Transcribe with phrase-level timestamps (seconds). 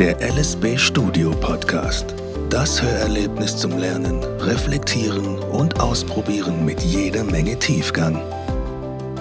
[0.00, 2.14] Der LSB Studio Podcast.
[2.48, 8.18] Das Hörerlebnis zum Lernen, Reflektieren und Ausprobieren mit jeder Menge Tiefgang.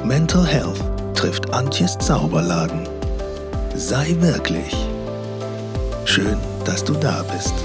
[0.06, 0.80] Mental Health
[1.16, 2.88] trifft Antjes Zauberladen.
[3.76, 4.74] Sei wirklich.
[6.06, 7.56] Schön, dass du da bist.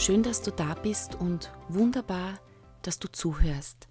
[0.00, 2.40] Schön, dass du da bist und wunderbar,
[2.80, 3.86] dass du zuhörst.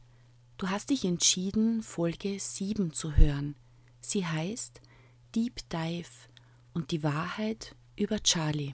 [0.57, 3.55] Du hast dich entschieden, Folge 7 zu hören.
[4.01, 4.81] Sie heißt
[5.35, 6.09] Deep Dive
[6.73, 8.73] und die Wahrheit über Charlie.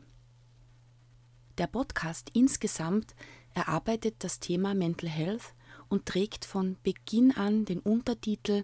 [1.58, 3.14] Der Podcast insgesamt
[3.54, 5.56] erarbeitet das Thema Mental Health
[5.90, 8.64] und trägt von Beginn an den Untertitel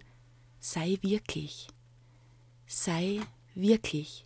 [0.60, 1.68] Sei wirklich.
[2.66, 3.20] Sei
[3.54, 4.24] wirklich.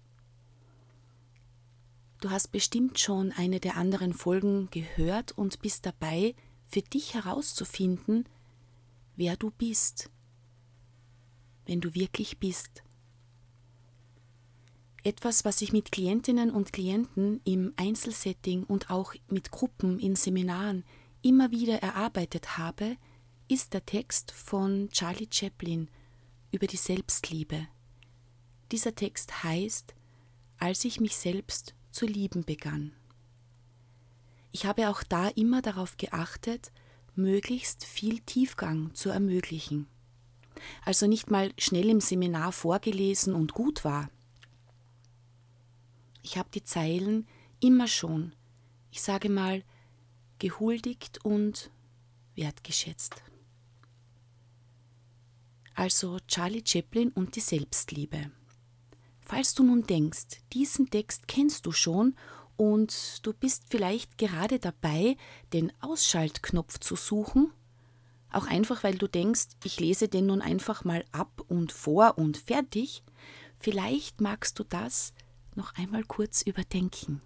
[2.21, 6.35] Du hast bestimmt schon eine der anderen Folgen gehört und bist dabei,
[6.69, 8.29] für dich herauszufinden,
[9.17, 10.11] wer du bist,
[11.67, 12.83] wenn du wirklich bist.
[15.03, 20.85] Etwas, was ich mit Klientinnen und Klienten im Einzelsetting und auch mit Gruppen in Seminaren
[21.23, 22.97] immer wieder erarbeitet habe,
[23.47, 25.89] ist der Text von Charlie Chaplin
[26.51, 27.69] über die Selbstliebe.
[28.73, 29.95] Dieser Text heißt,
[30.59, 32.93] als ich mich selbst zu lieben begann.
[34.53, 36.71] Ich habe auch da immer darauf geachtet,
[37.15, 39.87] möglichst viel Tiefgang zu ermöglichen.
[40.85, 44.11] Also nicht mal schnell im Seminar vorgelesen und gut war.
[46.23, 47.27] Ich habe die Zeilen
[47.61, 48.35] immer schon,
[48.91, 49.65] ich sage mal,
[50.39, 51.71] gehuldigt und
[52.35, 53.23] wertgeschätzt.
[55.75, 58.31] Also Charlie Chaplin und die Selbstliebe.
[59.29, 62.15] Falls du nun denkst, diesen Text kennst du schon
[62.57, 65.17] und du bist vielleicht gerade dabei,
[65.53, 67.51] den Ausschaltknopf zu suchen,
[68.31, 72.37] auch einfach weil du denkst, ich lese den nun einfach mal ab und vor und
[72.37, 73.03] fertig,
[73.59, 75.13] vielleicht magst du das
[75.57, 77.21] noch einmal kurz überdenken.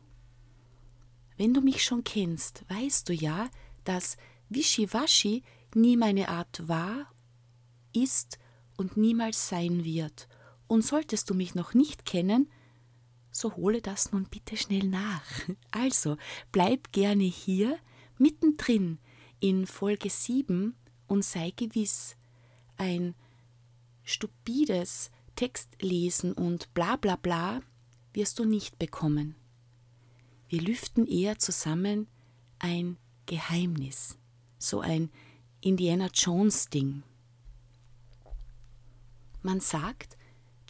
[1.37, 3.50] Wenn du mich schon kennst, weißt du ja,
[3.84, 4.17] dass
[4.49, 5.43] Wischiwaschi
[5.75, 7.12] nie meine Art war,
[7.93, 8.38] ist
[8.78, 10.28] und niemals sein wird–
[10.70, 12.48] und solltest du mich noch nicht kennen,
[13.32, 15.25] so hole das nun bitte schnell nach.
[15.72, 16.16] Also,
[16.53, 17.76] bleib gerne hier,
[18.19, 19.00] mittendrin
[19.41, 20.76] in Folge 7
[21.08, 22.16] und sei gewiss,
[22.76, 23.16] ein
[24.04, 27.62] stupides Textlesen und bla bla bla
[28.12, 29.34] wirst du nicht bekommen.
[30.47, 32.06] Wir lüften eher zusammen
[32.60, 34.19] ein Geheimnis,
[34.56, 35.10] so ein
[35.62, 37.02] Indiana Jones Ding.
[39.42, 40.16] Man sagt,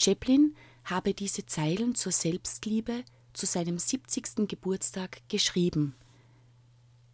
[0.01, 4.49] Chaplin habe diese Zeilen zur Selbstliebe zu seinem 70.
[4.49, 5.95] Geburtstag geschrieben.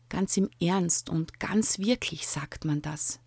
[0.08, 3.18] Ganz im Ernst und ganz wirklich sagt man das.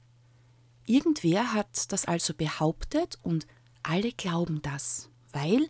[0.85, 3.47] Irgendwer hat das also behauptet und
[3.83, 5.67] alle glauben das, weil,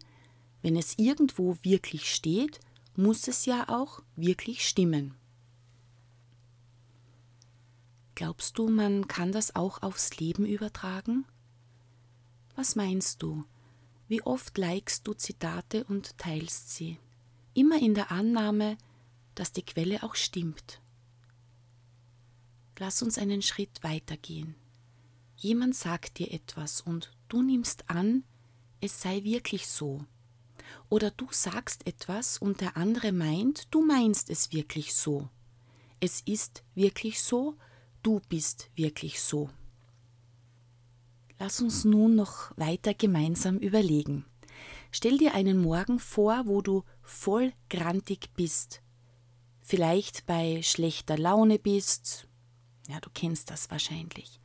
[0.62, 2.60] wenn es irgendwo wirklich steht,
[2.96, 5.16] muss es ja auch wirklich stimmen.
[8.14, 11.26] Glaubst du, man kann das auch aufs Leben übertragen?
[12.56, 13.46] Was meinst du?
[14.10, 16.98] Wie oft likest du Zitate und teilst sie,
[17.54, 18.76] immer in der Annahme,
[19.36, 20.82] dass die Quelle auch stimmt.
[22.80, 24.56] Lass uns einen Schritt weitergehen.
[25.36, 28.24] Jemand sagt dir etwas und du nimmst an,
[28.82, 30.04] es sei wirklich so.
[30.90, 35.30] Oder du sagst etwas und der andere meint, du meinst es wirklich so.
[36.00, 37.56] Es ist wirklich so,
[38.02, 39.52] du bist wirklich so.
[41.42, 44.26] Lass uns nun noch weiter gemeinsam überlegen.
[44.92, 48.82] Stell dir einen Morgen vor, wo du voll grantig bist.
[49.62, 52.28] Vielleicht bei schlechter Laune bist.
[52.90, 54.42] Ja, du kennst das wahrscheinlich.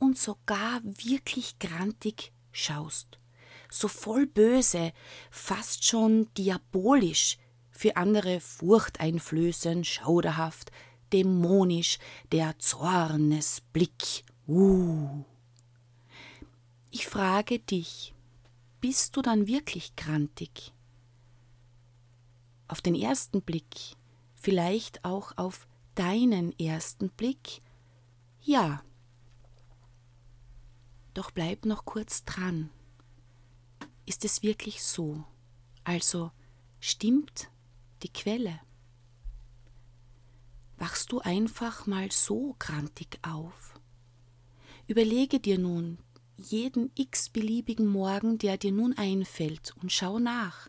[0.00, 3.20] Und sogar wirklich grantig schaust.
[3.70, 4.92] So voll böse,
[5.30, 7.38] fast schon diabolisch,
[7.70, 10.72] für andere furchteinflößend, schauderhaft,
[11.12, 11.98] dämonisch,
[12.32, 14.24] der Zornesblick.
[14.48, 15.24] Uh.
[16.92, 18.14] Ich frage dich,
[18.80, 20.72] bist du dann wirklich grantig?
[22.66, 23.96] Auf den ersten Blick,
[24.34, 27.62] vielleicht auch auf deinen ersten Blick,
[28.42, 28.82] ja.
[31.14, 32.70] Doch bleib noch kurz dran.
[34.04, 35.22] Ist es wirklich so?
[35.84, 36.32] Also
[36.80, 37.50] stimmt
[38.02, 38.58] die Quelle?
[40.76, 43.74] Wachst du einfach mal so grantig auf?
[44.88, 45.98] Überlege dir nun
[46.40, 50.68] jeden x-beliebigen Morgen, der dir nun einfällt, und schau nach.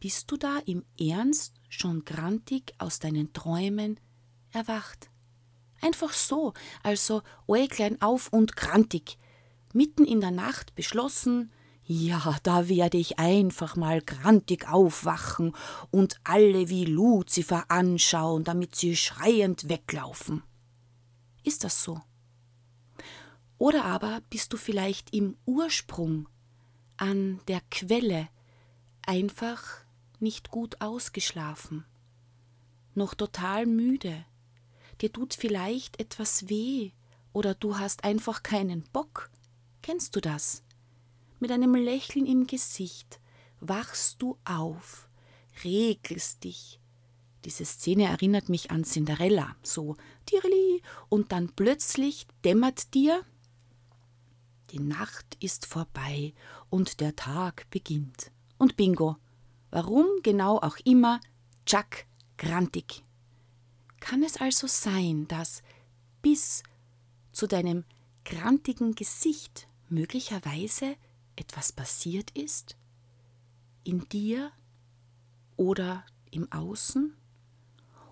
[0.00, 3.98] Bist du da im Ernst schon grantig aus deinen Träumen
[4.52, 5.10] erwacht.
[5.80, 9.18] Einfach so, also Äuglein auf und grantig,
[9.72, 11.52] mitten in der Nacht beschlossen,
[11.90, 15.54] ja, da werde ich einfach mal grantig aufwachen
[15.90, 20.42] und alle wie Luzifer anschauen, damit sie schreiend weglaufen.
[21.44, 21.98] Ist das so?
[23.58, 26.28] Oder aber bist du vielleicht im Ursprung,
[26.96, 28.28] an der Quelle,
[29.06, 29.62] einfach
[30.20, 31.84] nicht gut ausgeschlafen,
[32.94, 34.24] noch total müde,
[35.00, 36.90] dir tut vielleicht etwas weh
[37.32, 39.30] oder du hast einfach keinen Bock.
[39.82, 40.62] Kennst du das?
[41.40, 43.20] Mit einem Lächeln im Gesicht
[43.60, 45.08] wachst du auf,
[45.62, 46.80] regelst dich.
[47.44, 49.96] Diese Szene erinnert mich an Cinderella, so
[50.26, 53.24] Tirili, und dann plötzlich dämmert dir,
[54.70, 56.34] die Nacht ist vorbei
[56.70, 58.30] und der Tag beginnt.
[58.58, 59.16] Und bingo,
[59.70, 61.20] warum genau auch immer,
[61.64, 62.04] Chuck
[62.36, 63.02] grantig.
[64.00, 65.62] Kann es also sein, dass
[66.22, 66.62] bis
[67.32, 67.84] zu deinem
[68.24, 70.96] grantigen Gesicht möglicherweise
[71.36, 72.76] etwas passiert ist?
[73.84, 74.52] In dir
[75.56, 77.14] oder im Außen?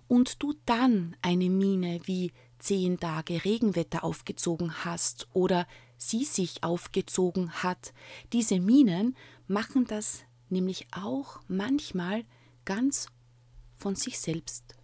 [0.07, 7.51] Und du dann eine Miene wie zehn Tage Regenwetter aufgezogen hast oder sie sich aufgezogen
[7.63, 7.93] hat.
[8.33, 9.15] Diese Minen
[9.47, 12.23] machen das nämlich auch manchmal
[12.65, 13.07] ganz
[13.75, 14.75] von sich selbst.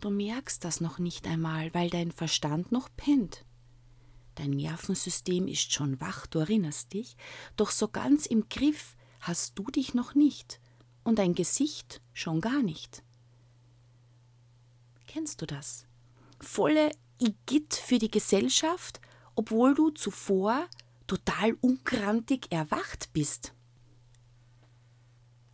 [0.00, 3.44] Du merkst das noch nicht einmal, weil dein Verstand noch pennt.
[4.34, 7.16] Dein Nervensystem ist schon wach, du erinnerst dich,
[7.56, 10.60] doch so ganz im Griff hast du dich noch nicht
[11.04, 13.04] und dein Gesicht schon gar nicht.
[15.06, 15.86] Kennst du das?
[16.40, 16.90] Volle
[17.22, 19.00] Igitt für die Gesellschaft,
[19.36, 20.66] obwohl du zuvor
[21.06, 23.54] total ungrantig erwacht bist.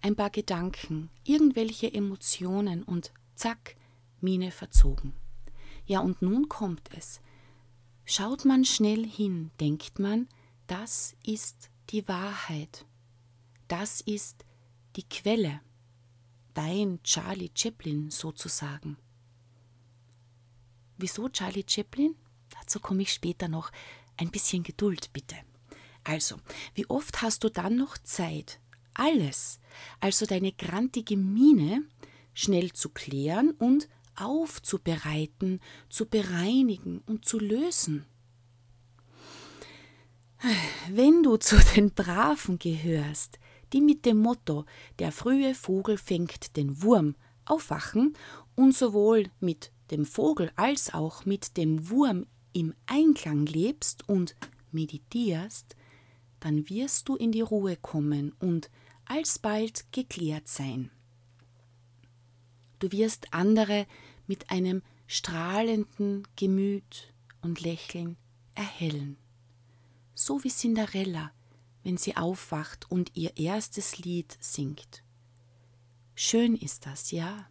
[0.01, 3.77] Ein paar Gedanken, irgendwelche Emotionen und zack,
[4.21, 5.13] Miene verzogen.
[5.85, 7.21] Ja, und nun kommt es.
[8.05, 10.29] Schaut man schnell hin, denkt man,
[10.67, 12.87] das ist die Wahrheit.
[13.69, 14.47] Das ist
[14.97, 15.61] die Quelle.
[16.55, 18.97] Dein Charlie Chaplin sozusagen.
[20.99, 22.15] Wieso Charlie Chaplin?
[22.61, 23.71] Dazu komme ich später noch.
[24.17, 25.37] Ein bisschen Geduld bitte.
[26.05, 26.37] Also,
[26.75, 28.61] wie oft hast du dann noch Zeit,
[28.95, 29.61] alles,
[30.01, 31.85] also deine grantige Miene,
[32.35, 38.07] schnell zu klären und aufzubereiten, zu bereinigen und zu lösen.
[40.91, 43.39] Wenn du zu den Braven gehörst,
[43.73, 44.65] die mit dem Motto
[44.99, 48.17] Der frühe Vogel fängt den Wurm aufwachen
[48.55, 54.35] und sowohl mit dem Vogel als auch mit dem Wurm im Einklang lebst und
[54.73, 55.77] meditierst,
[56.41, 58.71] dann wirst du in die Ruhe kommen und
[59.05, 60.91] alsbald geklärt sein.
[62.79, 63.87] Du wirst andere
[64.27, 68.17] mit einem strahlenden Gemüt und Lächeln
[68.55, 69.17] erhellen.
[70.15, 71.33] So wie Cinderella,
[71.83, 75.03] wenn sie aufwacht und ihr erstes Lied singt.
[76.15, 77.49] Schön ist das, ja.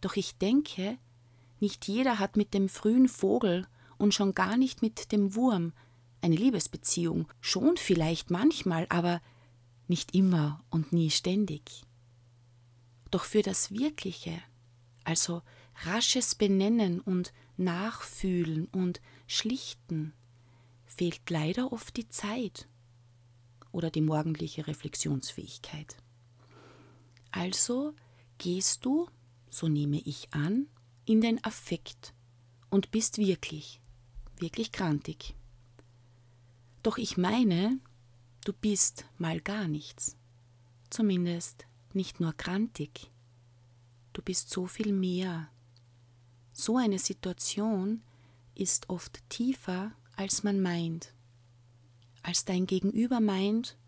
[0.00, 0.98] Doch ich denke,
[1.60, 3.66] nicht jeder hat mit dem frühen Vogel
[3.96, 5.72] und schon gar nicht mit dem Wurm
[6.20, 9.20] eine Liebesbeziehung, schon vielleicht manchmal, aber
[9.86, 11.82] nicht immer und nie ständig.
[13.10, 14.40] Doch für das Wirkliche,
[15.04, 15.42] also
[15.84, 20.12] rasches Benennen und Nachfühlen und Schlichten,
[20.86, 22.68] fehlt leider oft die Zeit
[23.72, 25.96] oder die morgendliche Reflexionsfähigkeit.
[27.30, 27.94] Also
[28.38, 29.08] gehst du,
[29.50, 30.66] so nehme ich an,
[31.08, 32.12] in den Affekt
[32.68, 33.80] und bist wirklich,
[34.38, 35.34] wirklich krantig.
[36.82, 37.80] Doch ich meine,
[38.44, 40.18] du bist mal gar nichts,
[40.90, 43.10] zumindest nicht nur krantig.
[44.12, 45.48] Du bist so viel mehr.
[46.52, 48.02] So eine Situation
[48.54, 51.14] ist oft tiefer, als man meint,
[52.22, 53.78] als dein Gegenüber meint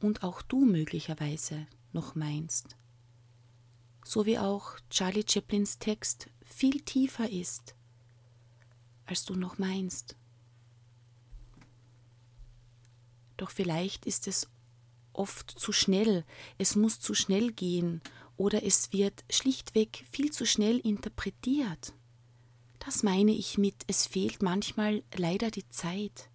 [0.00, 2.76] und auch du möglicherweise noch meinst.
[4.04, 7.74] So wie auch Charlie Chaplins Text viel tiefer ist,
[9.06, 10.16] als du noch meinst.
[13.36, 14.48] Doch vielleicht ist es
[15.12, 16.24] oft zu schnell,
[16.58, 18.00] es muss zu schnell gehen
[18.36, 21.94] oder es wird schlichtweg viel zu schnell interpretiert.
[22.78, 26.30] Das meine ich mit, es fehlt manchmal leider die Zeit.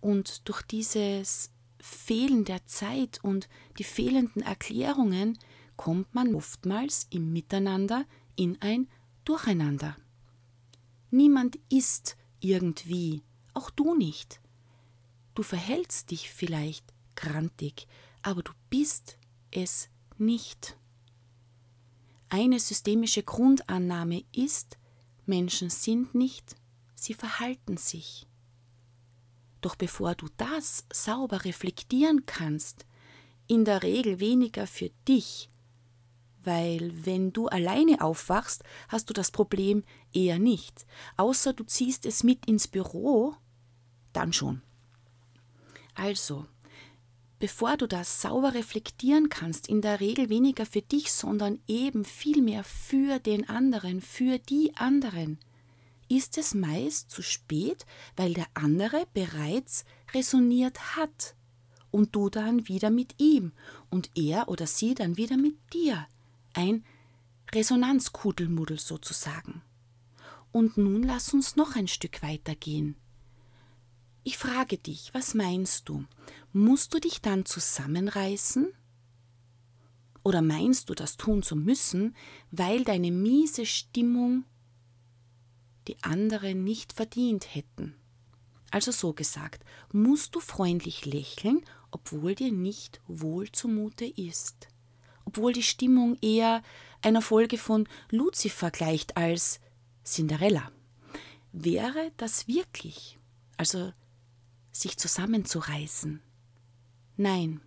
[0.00, 1.50] Und durch dieses
[1.80, 3.48] Fehlen der Zeit und
[3.78, 5.38] die fehlenden Erklärungen
[5.76, 8.88] kommt man oftmals im Miteinander in ein
[9.24, 9.96] Durcheinander.
[11.10, 13.22] Niemand ist irgendwie,
[13.54, 14.40] auch du nicht.
[15.34, 17.86] Du verhältst dich vielleicht grantig,
[18.22, 19.18] aber du bist
[19.50, 19.88] es
[20.18, 20.76] nicht.
[22.28, 24.78] Eine systemische Grundannahme ist,
[25.26, 26.56] Menschen sind nicht,
[26.94, 28.26] sie verhalten sich.
[29.60, 32.86] Doch bevor du das sauber reflektieren kannst,
[33.48, 35.50] in der Regel weniger für dich,
[36.46, 40.86] weil wenn du alleine aufwachst, hast du das Problem eher nicht,
[41.16, 43.34] außer du ziehst es mit ins Büro,
[44.12, 44.62] dann schon.
[45.94, 46.46] Also,
[47.38, 52.64] bevor du das sauber reflektieren kannst, in der Regel weniger für dich, sondern eben vielmehr
[52.64, 55.38] für den anderen, für die anderen,
[56.08, 57.84] ist es meist zu spät,
[58.16, 59.84] weil der andere bereits
[60.14, 61.34] resoniert hat
[61.90, 63.52] und du dann wieder mit ihm
[63.90, 66.06] und er oder sie dann wieder mit dir.
[66.56, 66.86] Ein
[67.52, 69.60] Resonanzkudelmuddel sozusagen.
[70.52, 72.96] Und nun lass uns noch ein Stück weitergehen.
[74.24, 76.06] Ich frage dich, was meinst du?
[76.54, 78.72] Musst du dich dann zusammenreißen?
[80.24, 82.16] Oder meinst du, das tun zu müssen,
[82.50, 84.44] weil deine miese Stimmung
[85.88, 87.94] die anderen nicht verdient hätten?
[88.70, 91.60] Also so gesagt, musst du freundlich lächeln,
[91.90, 94.68] obwohl dir nicht wohl zumute ist,
[95.26, 96.62] obwohl die Stimmung eher
[97.02, 99.60] einer Folge von Luzifer gleicht als
[100.04, 100.70] Cinderella.
[101.52, 103.18] Wäre das wirklich,
[103.56, 103.92] also
[104.72, 106.22] sich zusammenzureißen.
[107.16, 107.60] Nein.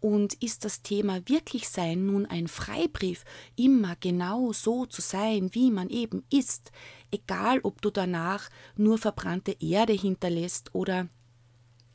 [0.00, 3.24] Und ist das Thema Wirklichsein nun ein Freibrief,
[3.56, 6.72] immer genau so zu sein, wie man eben ist,
[7.10, 11.08] egal ob du danach nur verbrannte Erde hinterlässt oder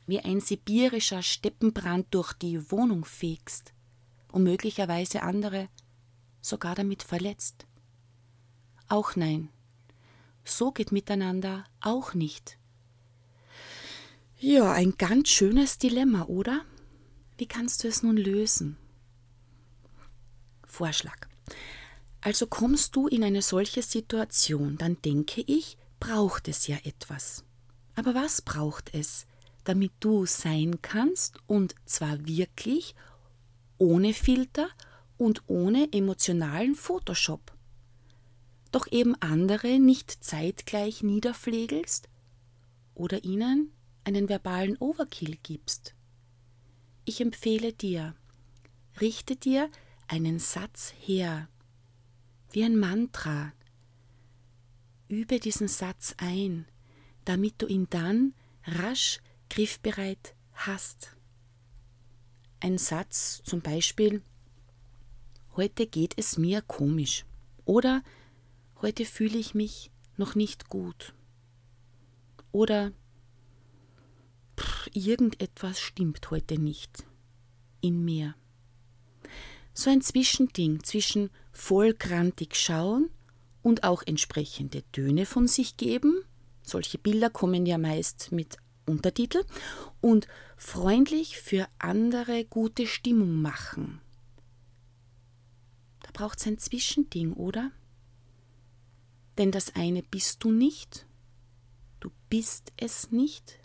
[0.06, 3.74] wie ein sibirischer Steppenbrand durch die Wohnung fegst
[4.32, 5.68] und möglicherweise andere
[6.40, 7.66] sogar damit verletzt?
[8.88, 9.50] Auch nein.
[10.44, 12.58] So geht miteinander auch nicht.
[14.38, 16.64] Ja, ein ganz schönes Dilemma, oder?
[17.36, 18.76] Wie kannst du es nun lösen?
[20.66, 21.28] Vorschlag.
[22.20, 27.44] Also kommst du in eine solche Situation, dann denke ich, braucht es ja etwas.
[27.94, 29.26] Aber was braucht es,
[29.64, 32.94] damit du sein kannst und zwar wirklich
[33.80, 34.68] ohne Filter
[35.16, 37.52] und ohne emotionalen Photoshop?
[38.70, 42.08] Doch eben andere nicht zeitgleich niederpflegelst
[42.94, 43.72] oder ihnen
[44.04, 45.94] einen verbalen Overkill gibst.
[47.04, 48.14] Ich empfehle dir,
[49.00, 49.70] richte dir
[50.06, 51.48] einen Satz her,
[52.52, 53.52] wie ein Mantra.
[55.08, 56.66] Übe diesen Satz ein,
[57.24, 58.34] damit du ihn dann
[58.64, 61.16] rasch griffbereit hast.
[62.62, 64.22] Ein Satz zum Beispiel,
[65.56, 67.24] heute geht es mir komisch
[67.64, 68.02] oder
[68.82, 71.14] heute fühle ich mich noch nicht gut
[72.52, 72.92] oder
[74.92, 77.04] irgendetwas stimmt heute nicht
[77.80, 78.34] in mir.
[79.72, 83.08] So ein Zwischending zwischen vollkrantig schauen
[83.62, 86.24] und auch entsprechende Töne von sich geben.
[86.62, 89.44] Solche Bilder kommen ja meist mit Untertitel
[90.00, 94.00] und freundlich für andere gute Stimmung machen.
[96.02, 97.70] Da braucht es ein Zwischending, oder?
[99.38, 101.06] Denn das eine bist du nicht,
[102.00, 103.58] du bist es nicht,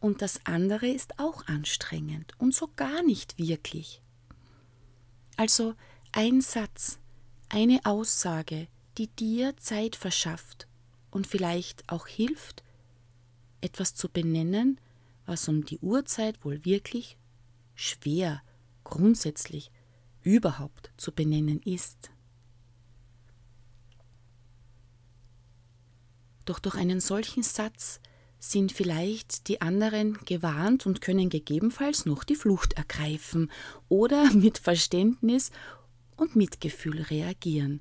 [0.00, 4.02] und das andere ist auch anstrengend und so gar nicht wirklich.
[5.36, 5.74] Also
[6.12, 6.98] ein Satz,
[7.48, 10.68] eine Aussage, die dir Zeit verschafft
[11.10, 12.63] und vielleicht auch hilft,
[13.64, 14.80] etwas zu benennen,
[15.26, 17.16] was um die Uhrzeit wohl wirklich
[17.74, 18.42] schwer,
[18.84, 19.70] grundsätzlich
[20.22, 22.10] überhaupt zu benennen ist.
[26.44, 28.00] Doch durch einen solchen Satz
[28.38, 33.50] sind vielleicht die anderen gewarnt und können gegebenenfalls noch die Flucht ergreifen
[33.88, 35.50] oder mit Verständnis
[36.16, 37.80] und Mitgefühl reagieren,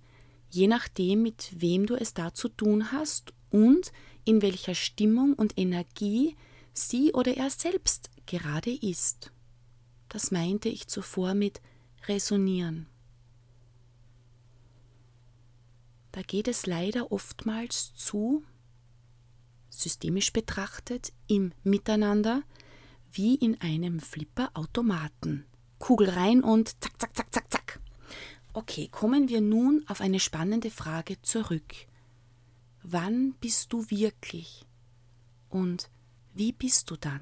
[0.50, 3.92] je nachdem, mit wem du es da zu tun hast und
[4.26, 6.36] in welcher Stimmung und Energie
[6.74, 9.32] sie oder er selbst gerade ist.
[10.10, 11.62] Das meinte ich zuvor mit
[12.08, 12.88] resonieren.
[16.12, 18.44] Da geht es leider oftmals zu,
[19.70, 22.44] systemisch betrachtet, im Miteinander
[23.12, 25.46] wie in einem Flipper-Automaten.
[25.80, 27.80] Kugel rein und zack, zack, zack, zack, zack.
[28.54, 31.74] Okay, kommen wir nun auf eine spannende Frage zurück.
[32.84, 34.66] Wann bist du wirklich?
[35.50, 35.90] Und
[36.34, 37.22] wie bist du dann?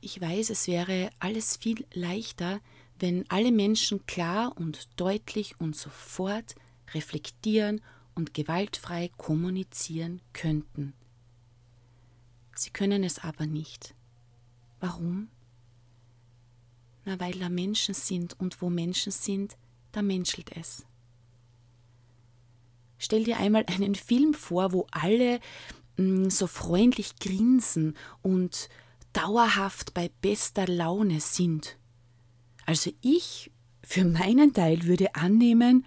[0.00, 2.60] Ich weiß, es wäre alles viel leichter,
[2.98, 6.56] wenn alle Menschen klar und deutlich und sofort
[6.92, 7.80] reflektieren
[8.16, 10.94] und gewaltfrei kommunizieren könnten.
[12.56, 13.94] Sie können es aber nicht.
[14.80, 15.28] Warum?
[17.04, 19.56] Na, weil da Menschen sind und wo Menschen sind,
[19.92, 20.87] da menschelt es.
[22.98, 25.40] Stell dir einmal einen Film vor, wo alle
[25.96, 28.68] mh, mm, so freundlich grinsen und
[29.12, 31.76] dauerhaft bei bester Laune sind.
[32.66, 33.50] Also ich
[33.82, 35.86] für meinen Teil würde annehmen,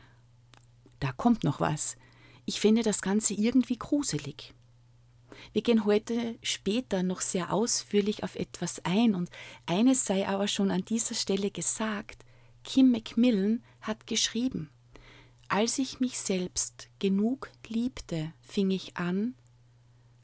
[0.99, 1.95] da kommt noch was.
[2.45, 4.53] Ich finde das Ganze irgendwie gruselig.
[5.53, 9.29] Wir gehen heute später noch sehr ausführlich auf etwas ein und
[9.65, 12.25] eines sei aber schon an dieser Stelle gesagt,
[12.63, 14.69] Kim Macmillan hat geschrieben,
[15.51, 19.35] als ich mich selbst genug liebte, fing ich an,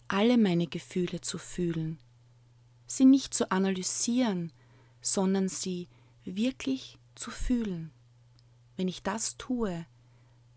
[0.07, 2.00] alle meine Gefühle zu fühlen,
[2.86, 4.53] sie nicht zu analysieren,
[5.01, 5.89] sondern sie
[6.24, 7.91] wirklich zu fühlen.
[8.77, 9.86] Wenn ich das tue,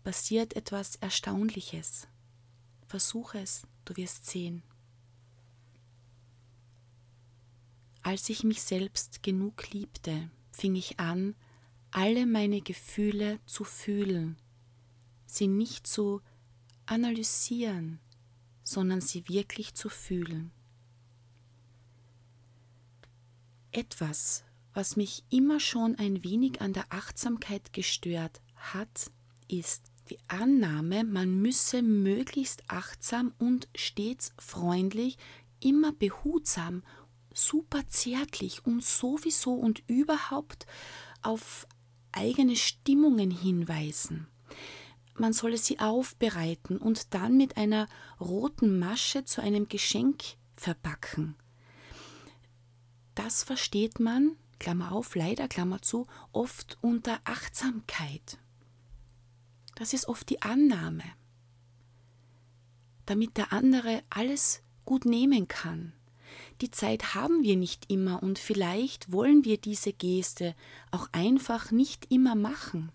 [0.05, 2.07] passiert etwas Erstaunliches.
[2.87, 4.63] Versuch es, du wirst sehen.
[8.03, 11.35] Als ich mich selbst genug liebte, fing ich an,
[11.91, 14.37] alle meine Gefühle zu fühlen,
[15.33, 16.21] sie nicht zu
[16.85, 17.99] analysieren,
[18.63, 20.51] sondern sie wirklich zu fühlen.
[23.71, 29.11] Etwas, was mich immer schon ein wenig an der Achtsamkeit gestört hat,
[29.47, 35.17] ist die Annahme, man müsse möglichst achtsam und stets freundlich,
[35.61, 36.83] immer behutsam,
[37.33, 40.65] super zärtlich und sowieso und überhaupt
[41.21, 41.67] auf
[42.11, 44.27] eigene Stimmungen hinweisen.
[45.21, 47.87] Man solle sie aufbereiten und dann mit einer
[48.19, 50.23] roten Masche zu einem Geschenk
[50.55, 51.35] verpacken.
[53.13, 58.39] Das versteht man, Klammer auf, leider, Klammer zu, oft unter Achtsamkeit.
[59.75, 61.03] Das ist oft die Annahme,
[63.05, 65.93] damit der andere alles gut nehmen kann.
[66.61, 70.55] Die Zeit haben wir nicht immer und vielleicht wollen wir diese Geste
[70.89, 72.91] auch einfach nicht immer machen.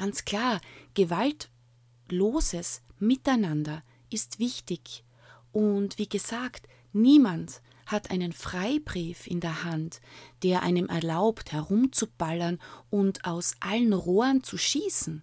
[0.00, 0.62] Ganz klar,
[0.94, 5.04] gewaltloses Miteinander ist wichtig
[5.52, 10.00] und wie gesagt, niemand hat einen Freibrief in der Hand,
[10.42, 12.58] der einem erlaubt, herumzuballern
[12.88, 15.22] und aus allen Rohren zu schießen.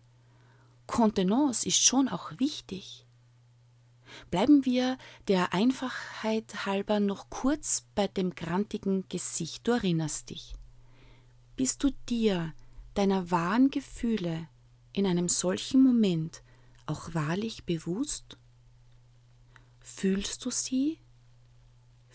[0.86, 3.08] Kontenance ist schon auch wichtig.
[4.30, 9.68] Bleiben wir der Einfachheit halber noch kurz bei dem grantigen Gesicht.
[9.68, 10.54] Du erinnerst dich.
[11.56, 12.54] Bist du dir
[12.94, 14.48] deiner wahren Gefühle
[14.98, 16.42] in einem solchen Moment
[16.86, 18.38] auch wahrlich bewusst?
[19.80, 21.00] Fühlst du sie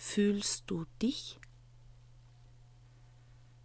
[0.05, 1.39] Fühlst du dich?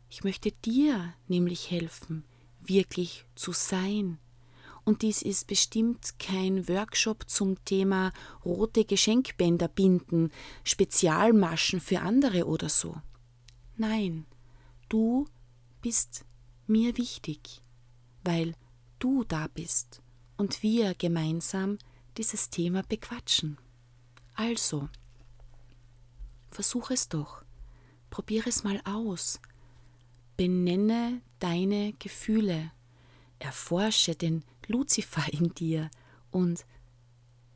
[0.07, 2.23] Ich möchte dir nämlich helfen,
[2.61, 4.19] wirklich zu sein.
[4.85, 8.13] Und dies ist bestimmt kein Workshop zum Thema
[8.45, 10.31] rote Geschenkbänder binden,
[10.63, 12.95] Spezialmaschen für andere oder so.
[13.75, 14.25] Nein,
[14.87, 15.27] du
[15.81, 16.23] bist
[16.67, 17.61] mir wichtig,
[18.23, 18.53] weil
[18.99, 20.01] du da bist
[20.37, 21.77] und wir gemeinsam
[22.17, 23.57] dieses Thema bequatschen.
[24.35, 24.89] Also,
[26.57, 27.43] Versuch es doch.
[28.09, 29.39] Probiere es mal aus.
[30.37, 32.71] Benenne deine Gefühle.
[33.39, 35.91] Erforsche den Luzifer in dir
[36.31, 36.65] und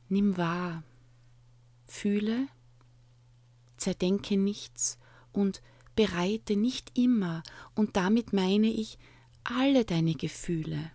[0.08, 0.84] nimm wahr.
[1.88, 2.47] Fühle,
[3.77, 4.99] zerdenke nichts
[5.34, 5.62] und
[5.95, 7.43] bereite nicht immer,
[7.75, 8.97] und damit meine ich
[9.43, 10.91] alle deine Gefühle,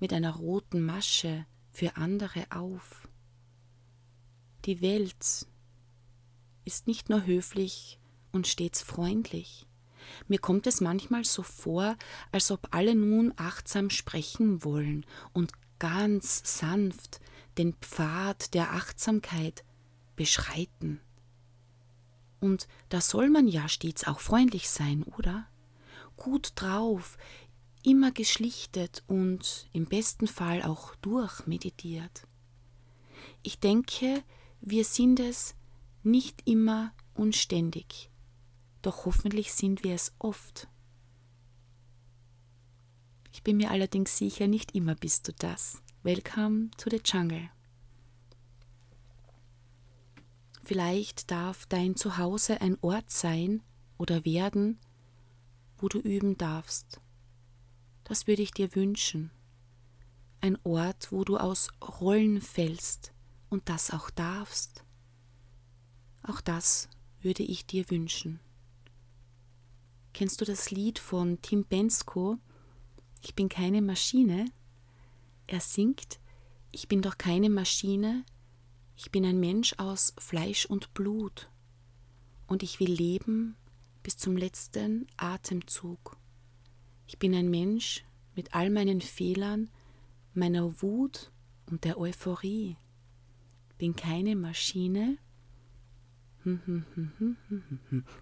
[0.00, 3.08] mit einer roten Masche für andere auf.
[4.64, 5.46] Die Welt
[6.64, 7.98] ist nicht nur höflich
[8.32, 9.66] und stets freundlich.
[10.26, 11.96] Mir kommt es manchmal so vor,
[12.32, 17.20] als ob alle nun achtsam sprechen wollen und ganz sanft
[17.56, 19.64] den Pfad der Achtsamkeit
[20.16, 21.00] beschreiten.
[22.40, 25.46] Und da soll man ja stets auch freundlich sein, oder?
[26.16, 27.16] Gut drauf,
[27.82, 32.26] immer geschlichtet und im besten Fall auch durchmeditiert.
[33.42, 34.22] Ich denke,
[34.60, 35.54] wir sind es
[36.02, 38.10] nicht immer unständig,
[38.82, 40.68] doch hoffentlich sind wir es oft.
[43.32, 45.82] Ich bin mir allerdings sicher, nicht immer bist du das.
[46.02, 47.50] Welcome to the Jungle.
[50.64, 53.62] Vielleicht darf dein Zuhause ein Ort sein
[53.96, 54.78] oder werden,
[55.78, 57.00] wo du üben darfst.
[58.08, 59.30] Das würde ich dir wünschen.
[60.40, 61.68] Ein Ort, wo du aus
[62.00, 63.12] Rollen fällst
[63.50, 64.82] und das auch darfst.
[66.22, 66.88] Auch das
[67.20, 68.40] würde ich dir wünschen.
[70.14, 72.38] Kennst du das Lied von Tim Bensko?
[73.22, 74.46] Ich bin keine Maschine.
[75.46, 76.18] Er singt,
[76.72, 78.24] ich bin doch keine Maschine,
[78.96, 81.50] ich bin ein Mensch aus Fleisch und Blut,
[82.46, 83.56] und ich will leben,
[84.02, 86.16] bis zum letzten Atemzug.
[87.08, 88.04] Ich bin ein Mensch
[88.36, 89.70] mit all meinen Fehlern,
[90.34, 91.32] meiner Wut
[91.66, 92.76] und der Euphorie.
[93.78, 95.18] Bin keine Maschine.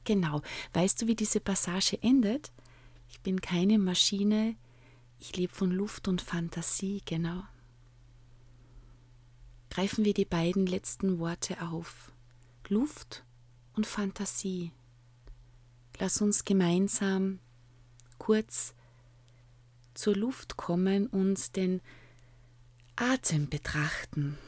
[0.04, 0.42] Genau.
[0.72, 2.50] Weißt du, wie diese Passage endet?
[3.08, 4.56] Ich bin keine Maschine.
[5.18, 7.02] Ich lebe von Luft und Fantasie.
[7.04, 7.42] Genau.
[9.70, 12.12] Greifen wir die beiden letzten Worte auf.
[12.68, 13.24] Luft
[13.74, 14.72] und Fantasie.
[15.98, 17.40] Lass uns gemeinsam
[18.18, 18.74] kurz
[19.94, 21.80] zur Luft kommen und den
[22.96, 24.38] Atem betrachten.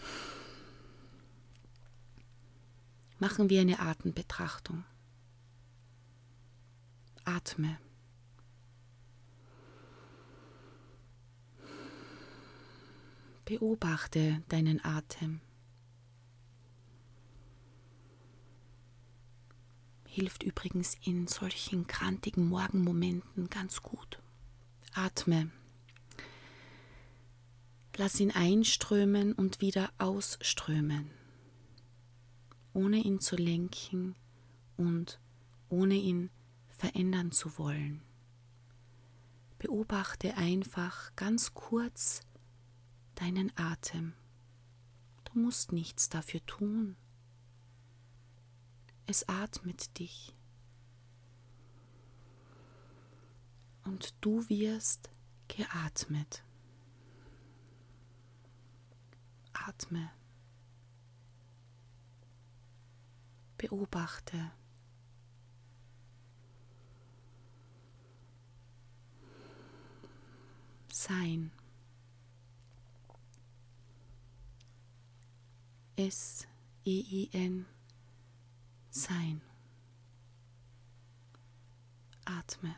[3.18, 4.84] Machen wir eine Atembetrachtung.
[7.24, 7.78] Atme.
[13.44, 15.40] Beobachte deinen Atem.
[20.08, 24.20] Hilft übrigens in solchen krantigen Morgenmomenten ganz gut.
[24.94, 25.50] Atme.
[27.96, 31.10] Lass ihn einströmen und wieder ausströmen,
[32.72, 34.14] ohne ihn zu lenken
[34.76, 35.20] und
[35.68, 36.30] ohne ihn
[36.68, 38.02] verändern zu wollen.
[39.58, 42.20] Beobachte einfach ganz kurz
[43.16, 44.14] deinen Atem.
[45.24, 46.96] Du musst nichts dafür tun.
[49.10, 50.34] Es atmet dich.
[53.84, 55.08] Und du wirst
[55.48, 56.44] geatmet.
[59.54, 60.10] Atme.
[63.56, 64.52] Beobachte.
[70.92, 71.50] Sein.
[75.96, 77.64] S-E-I-N
[78.98, 79.40] sein.
[82.24, 82.74] Atme.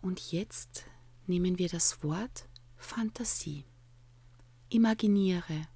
[0.00, 0.86] Und jetzt
[1.26, 3.64] nehmen wir das Wort Fantasie.
[4.68, 5.68] Imaginiere.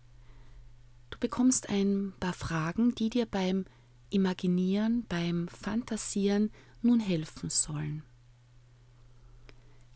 [1.11, 3.65] Du bekommst ein paar Fragen, die dir beim
[4.11, 6.51] Imaginieren, beim Fantasieren
[6.83, 8.03] nun helfen sollen.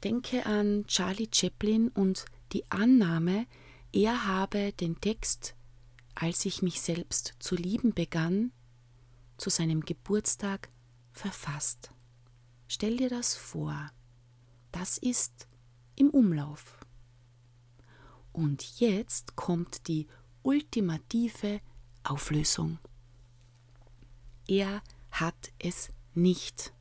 [0.04, 3.46] Denke an Charlie Chaplin und die Annahme,
[3.92, 5.54] er habe den Text,
[6.14, 8.52] als ich mich selbst zu lieben begann,
[9.36, 10.68] zu seinem Geburtstag
[11.12, 11.92] verfasst.
[12.68, 13.90] Stell dir das vor.
[14.70, 15.48] Das ist
[15.96, 16.86] im Umlauf.
[18.32, 20.06] Und jetzt kommt die
[20.42, 21.60] ultimative
[22.04, 22.78] Auflösung.
[24.46, 26.72] Er hat es nicht.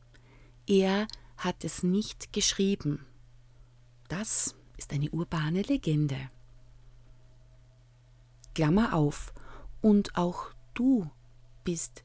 [0.68, 3.06] Er hat es nicht geschrieben.
[4.08, 6.30] Das ist eine urbane Legende.
[8.54, 9.34] Klammer auf,
[9.82, 11.10] und auch du
[11.64, 12.04] bist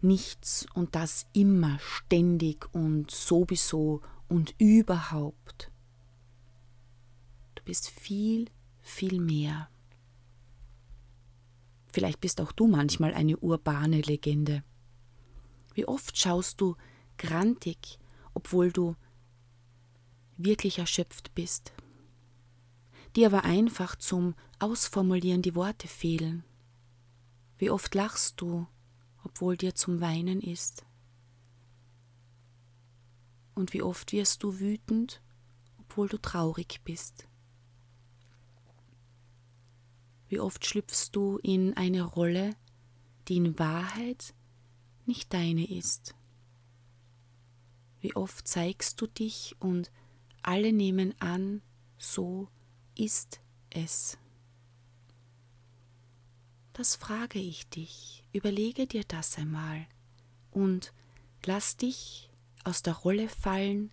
[0.00, 5.70] nichts und das immer ständig und sowieso und überhaupt.
[7.54, 9.68] Du bist viel, viel mehr.
[11.92, 14.62] Vielleicht bist auch du manchmal eine urbane Legende.
[15.74, 16.76] Wie oft schaust du
[17.16, 17.98] grantig,
[18.34, 18.94] obwohl du
[20.36, 21.72] wirklich erschöpft bist
[23.16, 26.42] die aber einfach zum Ausformulieren die Worte fehlen.
[27.58, 28.66] Wie oft lachst du,
[29.22, 30.84] obwohl dir zum Weinen ist?
[33.54, 35.22] Und wie oft wirst du wütend,
[35.78, 37.28] obwohl du traurig bist?
[40.28, 42.50] Wie oft schlüpfst du in eine Rolle,
[43.28, 44.34] die in Wahrheit
[45.06, 46.16] nicht deine ist?
[48.00, 49.92] Wie oft zeigst du dich und
[50.42, 51.62] alle nehmen an,
[51.96, 52.48] so
[52.96, 53.40] ist
[53.70, 54.18] es?
[56.78, 58.22] Das frage ich dich.
[58.32, 59.84] Überlege dir das einmal
[60.52, 60.92] und
[61.44, 62.30] lass dich
[62.62, 63.90] aus der Rolle fallen,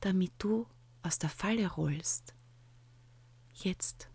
[0.00, 0.66] damit du
[1.04, 2.34] aus der Falle rollst.
[3.54, 4.08] Jetzt.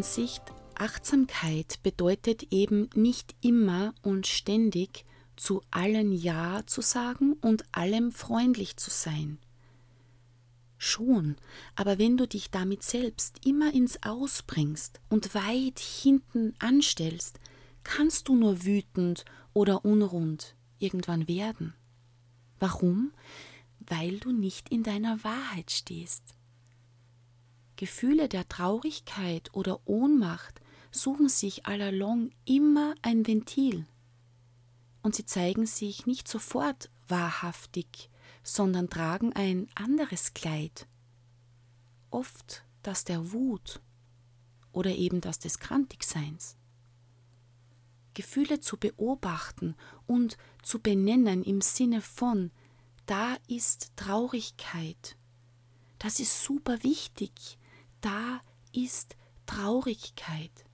[0.00, 0.42] Ansicht,
[0.76, 5.04] Achtsamkeit bedeutet eben nicht immer und ständig
[5.36, 9.36] zu allen Ja zu sagen und allem freundlich zu sein.
[10.78, 11.36] Schon,
[11.76, 17.38] aber wenn du dich damit selbst immer ins Ausbringst und weit hinten anstellst,
[17.84, 21.74] kannst du nur wütend oder unrund irgendwann werden.
[22.58, 23.12] Warum?
[23.80, 26.36] Weil du nicht in deiner Wahrheit stehst.
[27.80, 33.86] Gefühle der Traurigkeit oder Ohnmacht suchen sich allalong immer ein Ventil.
[35.02, 38.10] Und sie zeigen sich nicht sofort wahrhaftig,
[38.42, 40.86] sondern tragen ein anderes Kleid.
[42.10, 43.80] Oft das der Wut
[44.72, 46.58] oder eben das des Krantigseins.
[48.12, 49.74] Gefühle zu beobachten
[50.06, 52.50] und zu benennen im Sinne von,
[53.06, 55.16] da ist Traurigkeit.
[55.98, 57.56] Das ist super wichtig.
[58.00, 58.40] Da
[58.72, 60.64] ist Traurigkeit.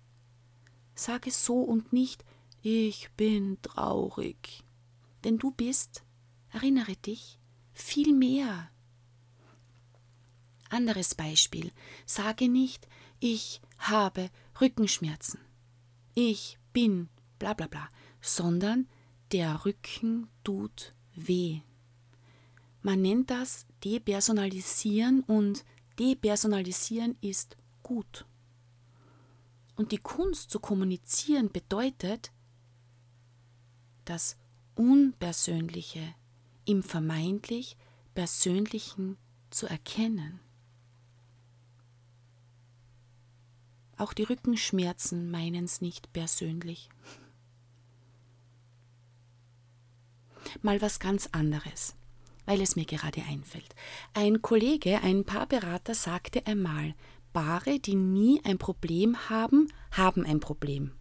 [0.95, 2.25] Sage so und nicht,
[2.63, 4.65] ich bin traurig.
[5.25, 6.05] Denn du bist,
[6.51, 7.39] erinnere dich,
[7.73, 8.71] viel mehr.
[10.69, 11.73] Anderes Beispiel.
[12.07, 12.89] Sage nicht,
[13.21, 15.41] ich habe Rückenschmerzen.
[16.15, 17.09] Ich bin
[17.39, 17.89] bla bla bla,
[18.21, 18.89] sondern
[19.33, 21.61] der Rücken tut weh.
[22.83, 25.65] Man nennt das Depersonalisieren und
[25.99, 28.27] Depersonalisieren ist gut.
[29.77, 32.33] Und die Kunst zu kommunizieren bedeutet,
[34.05, 34.37] das
[34.75, 36.15] Unpersönliche
[36.65, 37.77] im vermeintlich
[38.15, 39.17] Persönlichen
[39.51, 40.41] zu erkennen.
[43.99, 46.91] Auch die Rückenschmerzen meinen es nicht persönlich.
[50.63, 51.95] Mal was ganz anderes,
[52.47, 53.75] weil es mir gerade einfällt.
[54.15, 56.95] Ein Kollege, ein Paarberater sagte einmal,
[57.33, 60.93] Paare, die nie ein Problem haben, haben ein Problem.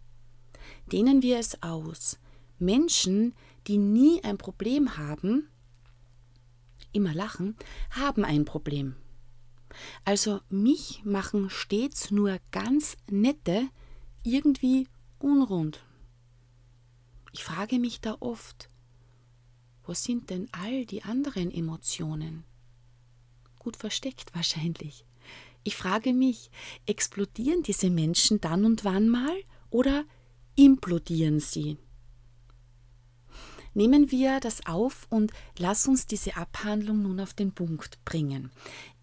[0.92, 2.18] Dehnen wir es aus.
[2.58, 3.34] Menschen,
[3.66, 5.48] die nie ein Problem haben,
[6.92, 7.56] immer lachen,
[7.90, 8.96] haben ein Problem.
[10.04, 13.68] Also mich machen stets nur ganz nette
[14.22, 15.84] irgendwie unrund.
[17.32, 18.68] Ich frage mich da oft,
[19.86, 22.44] wo sind denn all die anderen Emotionen?
[23.58, 25.04] Gut versteckt wahrscheinlich.
[25.64, 26.50] Ich frage mich,
[26.86, 29.36] explodieren diese Menschen dann und wann mal
[29.70, 30.04] oder
[30.54, 31.76] implodieren sie?
[33.74, 38.50] Nehmen wir das auf und lass uns diese Abhandlung nun auf den Punkt bringen.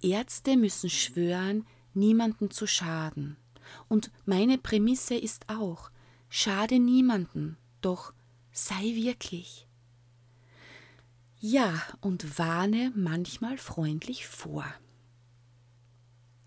[0.01, 3.37] Ärzte müssen schwören, niemanden zu schaden.
[3.87, 5.91] Und meine Prämisse ist auch,
[6.29, 8.13] schade niemanden, doch
[8.51, 9.62] sei wirklich.
[11.45, 14.63] Ja, und warne manchmal freundlich vor.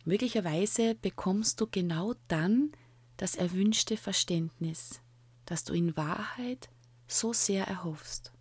[0.06, 2.72] Möglicherweise bekommst du genau dann
[3.18, 5.02] das erwünschte Verständnis,
[5.44, 6.70] das du in Wahrheit
[7.06, 8.32] so sehr erhoffst.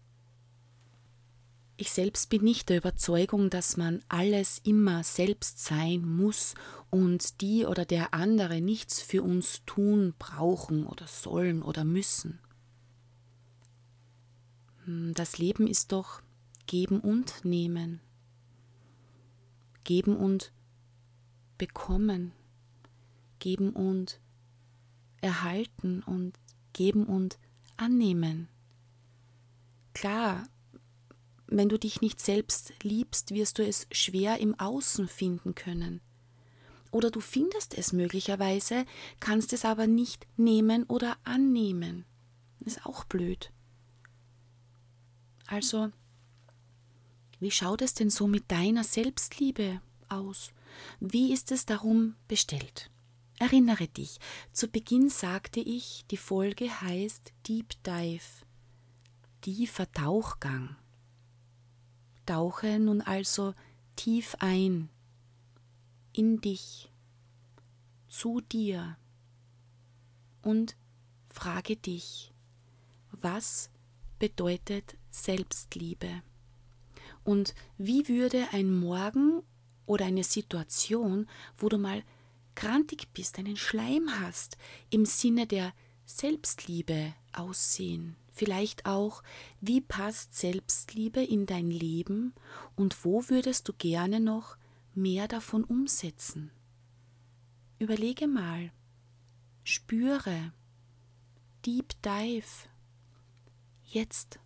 [1.76, 6.56] Ich selbst bin nicht der Überzeugung, dass man alles immer selbst sein muss
[6.90, 12.40] und die oder der andere nichts für uns tun, brauchen oder sollen oder müssen.
[14.86, 16.22] Hm, das Leben ist doch
[16.68, 18.02] geben und nehmen,
[19.84, 20.52] geben und
[21.58, 22.34] bekommen,
[23.40, 24.20] geben und
[25.22, 26.40] erhalten und
[26.74, 27.38] geben und
[27.78, 28.48] annehmen.
[29.94, 30.48] Klar,
[31.48, 36.02] wenn du dich nicht selbst liebst, wirst du es schwer im Außen finden können.
[36.92, 38.86] Oder du findest es möglicherweise,
[39.20, 42.06] kannst es aber nicht nehmen oder annehmen.
[42.62, 43.52] ist auch blöd.
[45.46, 45.92] Also,
[47.40, 50.52] wie schaut es denn so mit deiner Selbstliebe aus?
[51.00, 52.90] Wie ist es darum bestellt?
[53.38, 54.20] Erinnere dich,
[54.54, 58.46] zu Beginn sagte ich, die Folge heißt Deep Dive
[59.46, 60.76] tiefer Tauchgang.
[62.26, 63.54] Tauche nun also
[63.96, 64.90] tief ein
[66.14, 66.92] in dich,
[68.08, 68.98] zu dir
[70.42, 70.76] und
[71.30, 72.34] frage dich,
[73.12, 73.70] was
[74.18, 76.24] bedeutet Selbstliebe?
[77.26, 79.42] Und wie würde ein Morgen
[79.86, 82.04] oder eine Situation, wo du mal
[82.54, 84.58] krantig bist, einen Schleim hast,
[84.92, 85.74] im Sinne der
[86.06, 88.16] Selbstliebe aussehen?
[88.32, 89.24] Vielleicht auch,
[89.60, 92.34] wie passt Selbstliebe in dein Leben
[92.76, 94.56] und wo würdest du gerne noch
[94.94, 96.52] mehr davon umsetzen?
[97.80, 98.72] Überlege mal,
[99.64, 100.54] spüre,
[101.66, 102.70] Deep Dive,
[103.84, 104.40] jetzt.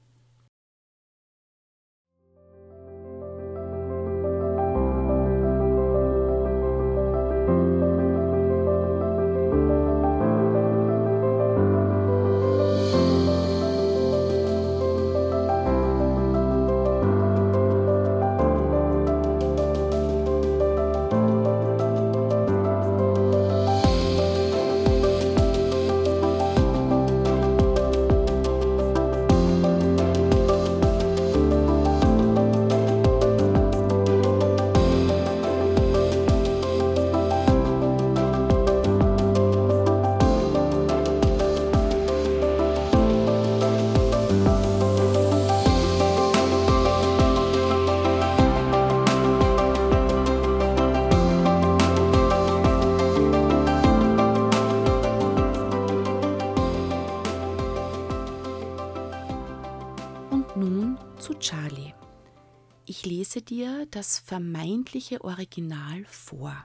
[63.50, 66.56] Dir das vermeintliche Original vor.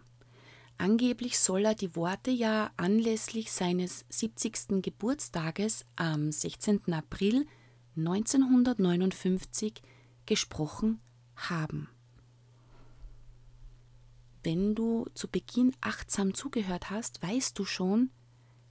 [0.76, 4.82] Angeblich soll er die Worte ja anlässlich seines 70.
[4.82, 6.92] Geburtstages am 16.
[6.92, 7.46] April
[7.96, 9.80] 1959
[10.26, 11.00] gesprochen
[11.36, 11.88] haben.
[14.42, 18.10] Wenn du zu Beginn achtsam zugehört hast, weißt du schon,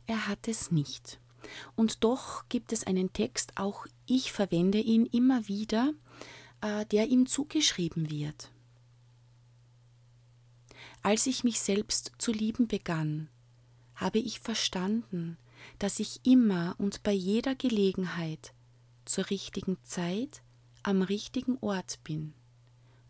[0.05, 1.19] er hat es nicht.
[1.75, 5.93] Und doch gibt es einen Text, auch ich verwende ihn immer wieder,
[6.63, 8.49] äh, der ihm zugeschrieben wird.
[11.03, 13.27] Als ich mich selbst zu lieben begann,
[13.95, 15.37] habe ich verstanden,
[15.77, 18.53] dass ich immer und bei jeder Gelegenheit
[19.03, 20.41] zur richtigen Zeit
[20.81, 22.33] am richtigen Ort bin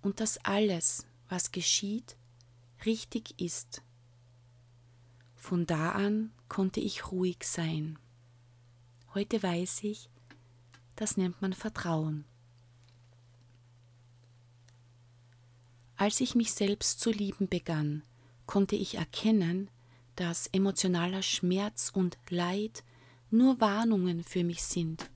[0.02, 2.18] und dass alles, was geschieht,
[2.86, 3.84] richtig ist.
[5.36, 8.00] Von da an konnte ich ruhig sein.
[9.14, 10.10] Heute weiß ich,
[10.96, 12.26] das nennt man Vertrauen.
[15.96, 18.04] Als ich mich selbst zu lieben begann,
[18.46, 19.70] konnte ich erkennen,
[20.16, 22.84] dass emotionaler Schmerz und Leid
[23.30, 25.10] nur Warnungen für mich sind,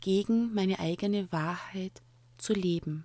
[0.00, 2.02] gegen meine eigene Wahrheit
[2.38, 3.04] zu leben.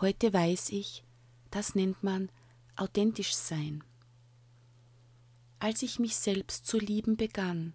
[0.00, 1.04] Heute weiß ich,
[1.50, 2.30] das nennt man
[2.76, 3.84] authentisch sein.
[5.58, 7.74] Als ich mich selbst zu lieben begann,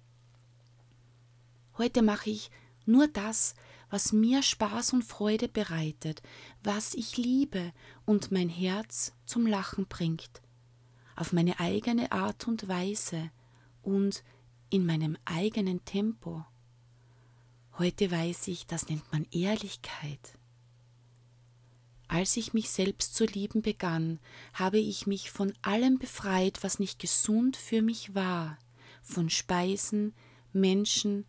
[1.81, 2.51] Heute mache ich
[2.85, 3.55] nur das,
[3.89, 6.21] was mir Spaß und Freude bereitet,
[6.63, 7.73] was ich liebe
[8.05, 10.43] und mein Herz zum Lachen bringt,
[11.15, 13.31] auf meine eigene Art und Weise
[13.81, 14.23] und
[14.69, 16.45] in meinem eigenen Tempo.
[17.79, 20.37] Heute weiß ich, das nennt man Ehrlichkeit.
[22.07, 24.19] Als ich mich selbst zu lieben begann,
[24.53, 28.59] habe ich mich von allem befreit, was nicht gesund für mich war,
[29.01, 30.13] von Speisen,
[30.53, 31.25] Menschen,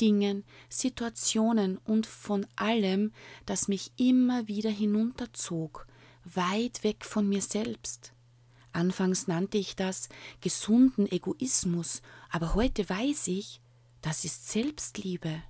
[0.00, 3.12] Dingen, Situationen und von allem,
[3.44, 5.86] das mich immer wieder hinunterzog,
[6.24, 8.12] weit weg von mir selbst.
[8.72, 10.08] Anfangs nannte ich das
[10.40, 13.60] gesunden Egoismus, aber heute weiß ich,
[14.02, 15.42] das ist Selbstliebe.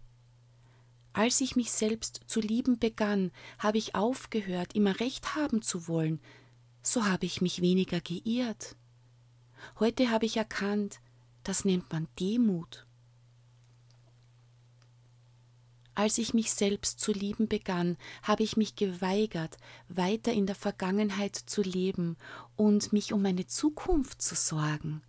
[1.12, 6.20] Als ich mich selbst zu lieben begann, habe ich aufgehört, immer recht haben zu wollen,
[6.82, 8.76] so habe ich mich weniger geirrt.
[9.80, 11.00] Heute habe ich erkannt,
[11.42, 12.85] das nennt man Demut.
[15.96, 19.56] Als ich mich selbst zu lieben begann, habe ich mich geweigert,
[19.88, 22.18] weiter in der Vergangenheit zu leben
[22.54, 25.00] und mich um meine Zukunft zu sorgen.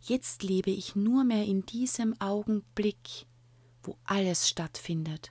[0.00, 3.26] Jetzt lebe ich nur mehr in diesem Augenblick,
[3.84, 5.30] wo alles stattfindet.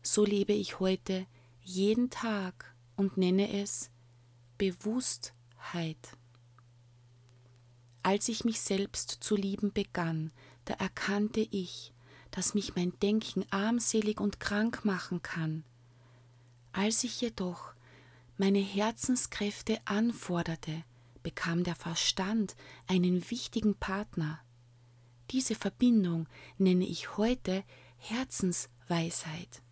[0.00, 1.26] So lebe ich heute
[1.60, 3.90] jeden Tag und nenne es
[4.58, 6.16] Bewusstheit.
[8.04, 10.30] Als ich mich selbst zu lieben begann,
[10.66, 11.92] da erkannte ich,
[12.30, 15.64] dass mich mein Denken armselig und krank machen kann.
[16.72, 17.74] Als ich jedoch
[18.36, 20.84] meine Herzenskräfte anforderte,
[21.22, 22.56] bekam der Verstand
[22.86, 24.40] einen wichtigen Partner.
[25.30, 26.28] Diese Verbindung
[26.58, 27.64] nenne ich heute
[27.98, 29.62] Herzensweisheit.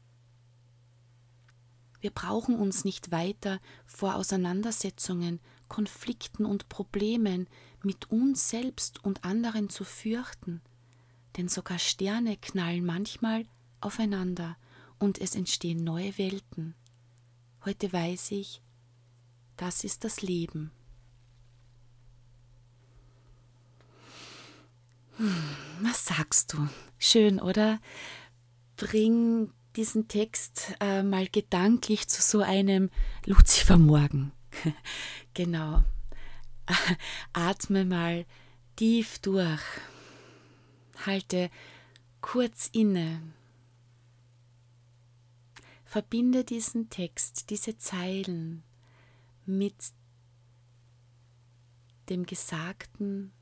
[2.00, 7.48] Wir brauchen uns nicht weiter vor Auseinandersetzungen, Konflikten und Problemen
[7.82, 10.62] mit uns selbst und anderen zu fürchten
[11.38, 13.46] denn sogar Sterne knallen manchmal
[13.80, 14.56] aufeinander
[14.98, 16.74] und es entstehen neue Welten.
[17.64, 18.60] Heute weiß ich,
[19.56, 20.72] das ist das Leben.
[25.16, 25.32] Hm,
[25.80, 26.68] was sagst du?
[26.98, 27.80] Schön, oder?
[28.76, 32.90] Bring diesen Text äh, mal gedanklich zu so einem
[33.26, 34.32] Luzifermorgen.
[35.34, 35.84] genau.
[37.32, 38.26] Atme mal
[38.74, 39.62] tief durch.
[41.06, 41.50] Halte
[42.20, 43.22] kurz inne.
[45.84, 48.62] Verbinde diesen Text, diese Zeilen
[49.46, 49.74] mit
[52.10, 53.32] dem Gesagten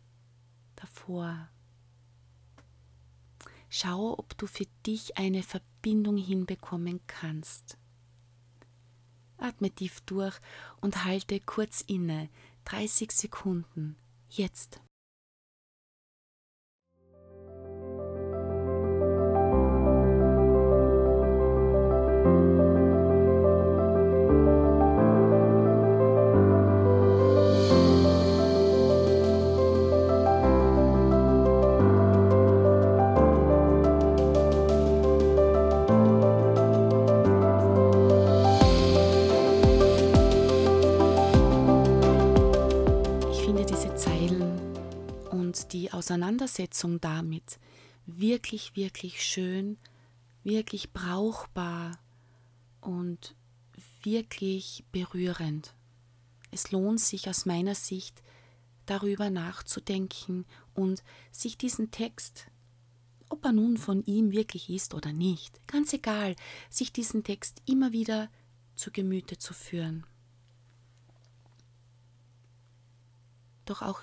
[0.76, 1.48] davor.
[3.68, 7.78] Schau, ob du für dich eine Verbindung hinbekommen kannst.
[9.38, 10.38] Atme tief durch
[10.80, 12.28] und halte kurz inne.
[12.64, 13.96] 30 Sekunden.
[14.28, 14.80] Jetzt.
[46.16, 47.58] Auseinandersetzung damit
[48.06, 49.76] wirklich, wirklich schön,
[50.44, 51.98] wirklich brauchbar
[52.80, 53.34] und
[54.02, 55.74] wirklich berührend.
[56.50, 58.22] Es lohnt sich aus meiner Sicht,
[58.86, 61.02] darüber nachzudenken und
[61.32, 62.46] sich diesen Text,
[63.28, 66.34] ob er nun von ihm wirklich ist oder nicht, ganz egal,
[66.70, 68.30] sich diesen Text immer wieder
[68.74, 70.06] zu Gemüte zu führen.
[73.66, 74.02] Doch auch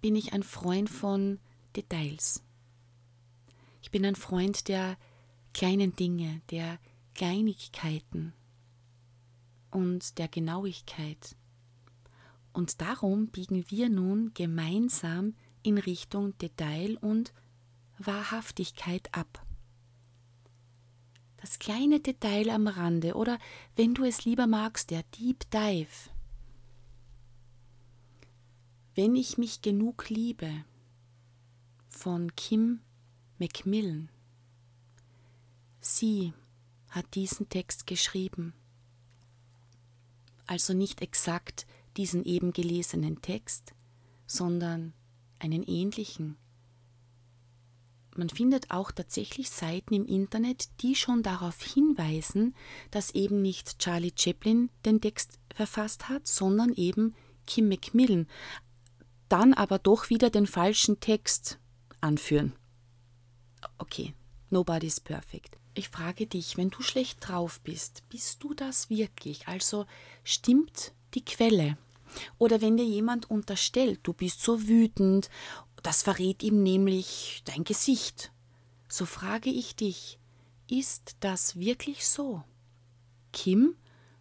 [0.00, 1.38] bin ich ein Freund von
[1.74, 2.42] Details.
[3.82, 4.96] Ich bin ein Freund der
[5.54, 6.78] kleinen Dinge, der
[7.14, 8.32] Kleinigkeiten
[9.70, 11.36] und der Genauigkeit.
[12.52, 17.32] Und darum biegen wir nun gemeinsam in Richtung Detail und
[17.98, 19.44] Wahrhaftigkeit ab.
[21.36, 23.38] Das kleine Detail am Rande oder,
[23.76, 26.10] wenn du es lieber magst, der Deep Dive.
[28.96, 30.64] Wenn ich mich genug liebe
[31.86, 32.80] von Kim
[33.38, 34.08] Macmillan.
[35.80, 36.32] Sie
[36.88, 38.54] hat diesen Text geschrieben.
[40.46, 41.66] Also nicht exakt
[41.98, 43.74] diesen eben gelesenen Text,
[44.26, 44.94] sondern
[45.40, 46.38] einen ähnlichen.
[48.16, 52.54] Man findet auch tatsächlich Seiten im Internet, die schon darauf hinweisen,
[52.90, 57.14] dass eben nicht Charlie Chaplin den Text verfasst hat, sondern eben
[57.46, 58.26] Kim Macmillan,
[59.28, 61.58] dann aber doch wieder den falschen Text
[62.00, 62.54] anführen.
[63.78, 64.14] Okay,
[64.50, 65.58] nobody's perfect.
[65.74, 69.46] Ich frage dich, wenn du schlecht drauf bist, bist du das wirklich?
[69.46, 69.86] Also
[70.24, 71.76] stimmt die Quelle?
[72.38, 75.28] Oder wenn dir jemand unterstellt, du bist so wütend,
[75.82, 78.32] das verrät ihm nämlich dein Gesicht.
[78.88, 80.18] So frage ich dich,
[80.70, 82.42] ist das wirklich so?
[83.32, 83.76] Kim,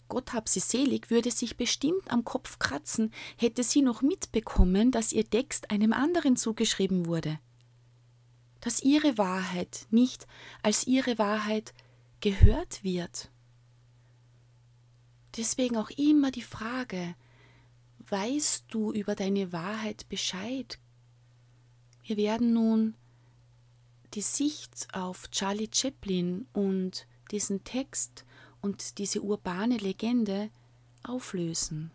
[0.07, 5.11] Gott hab sie selig, würde sich bestimmt am Kopf kratzen, hätte sie noch mitbekommen, dass
[5.11, 7.39] ihr Text einem anderen zugeschrieben wurde.
[8.61, 10.27] Dass ihre Wahrheit nicht
[10.61, 11.73] als ihre Wahrheit
[12.19, 13.31] gehört wird.
[15.37, 17.15] Deswegen auch immer die Frage,
[18.09, 20.79] weißt du über deine Wahrheit Bescheid?
[22.03, 22.95] Wir werden nun
[24.13, 28.25] die Sicht auf Charlie Chaplin und diesen Text
[28.65, 30.49] und diese urbane Legende
[31.03, 31.91] auflösen.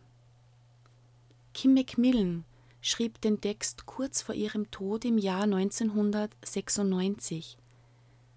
[1.53, 2.45] Kim Macmillan
[2.81, 7.59] schrieb den Text kurz vor ihrem Tod im Jahr 1996.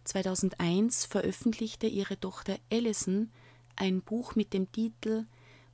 [0.06, 3.30] 2001 veröffentlichte ihre Tochter Alison
[3.76, 5.28] ein Buch mit dem Titel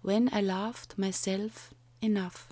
[0.03, 2.47] When I Loved Myself Enough.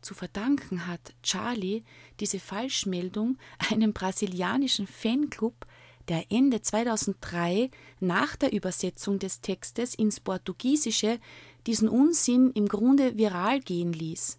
[0.00, 1.82] Zu verdanken hat Charlie
[2.18, 3.36] diese Falschmeldung
[3.70, 5.66] einem brasilianischen Fanclub,
[6.12, 11.18] der Ende 2003 nach der Übersetzung des Textes ins Portugiesische
[11.66, 14.38] diesen Unsinn im Grunde viral gehen ließ.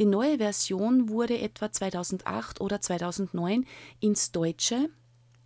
[0.00, 3.66] Die neue Version wurde etwa 2008 oder 2009
[4.00, 4.90] ins Deutsche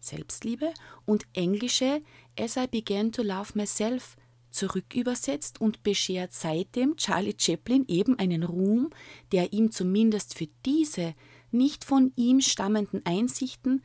[0.00, 0.72] Selbstliebe
[1.04, 2.00] und Englische
[2.38, 4.16] As I Began to Love Myself
[4.50, 8.88] zurückübersetzt und beschert seitdem Charlie Chaplin eben einen Ruhm,
[9.30, 11.14] der ihm zumindest für diese
[11.50, 13.82] nicht von ihm stammenden Einsichten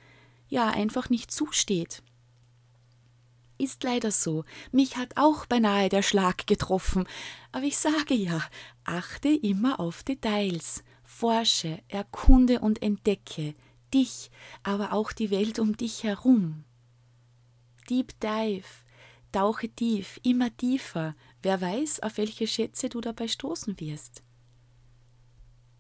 [0.48, 2.02] ja einfach nicht zusteht.
[3.58, 4.44] Ist leider so.
[4.72, 7.08] Mich hat auch beinahe der Schlag getroffen.
[7.52, 8.42] Aber ich sage ja,
[8.84, 10.84] achte immer auf Details.
[11.04, 13.56] Forsche, erkunde und entdecke
[13.94, 14.30] dich,
[14.64, 16.66] aber auch die Welt um dich herum.
[17.90, 18.66] Deep Dive,
[19.32, 21.16] tauche tief, immer tiefer.
[21.42, 24.22] Wer weiß, auf welche Schätze du dabei stoßen wirst.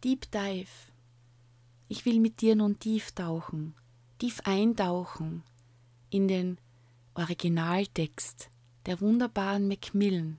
[0.04, 0.70] Deep Dive.
[1.88, 3.76] Ich will mit dir nun tief tauchen,
[4.18, 5.44] tief eintauchen
[6.10, 6.58] in den
[7.14, 8.50] Originaltext
[8.86, 10.38] der wunderbaren Macmillan.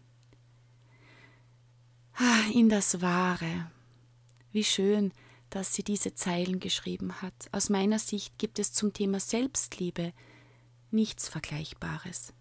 [2.14, 3.70] Ah, in das Wahre.
[4.52, 5.12] Wie schön,
[5.50, 7.48] dass sie diese Zeilen geschrieben hat.
[7.52, 10.12] Aus meiner Sicht gibt es zum Thema Selbstliebe
[10.90, 12.32] nichts Vergleichbares.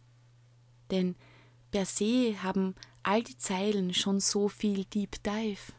[0.91, 1.15] Denn
[1.71, 5.73] per se haben all die Zeilen schon so viel Deep Dive.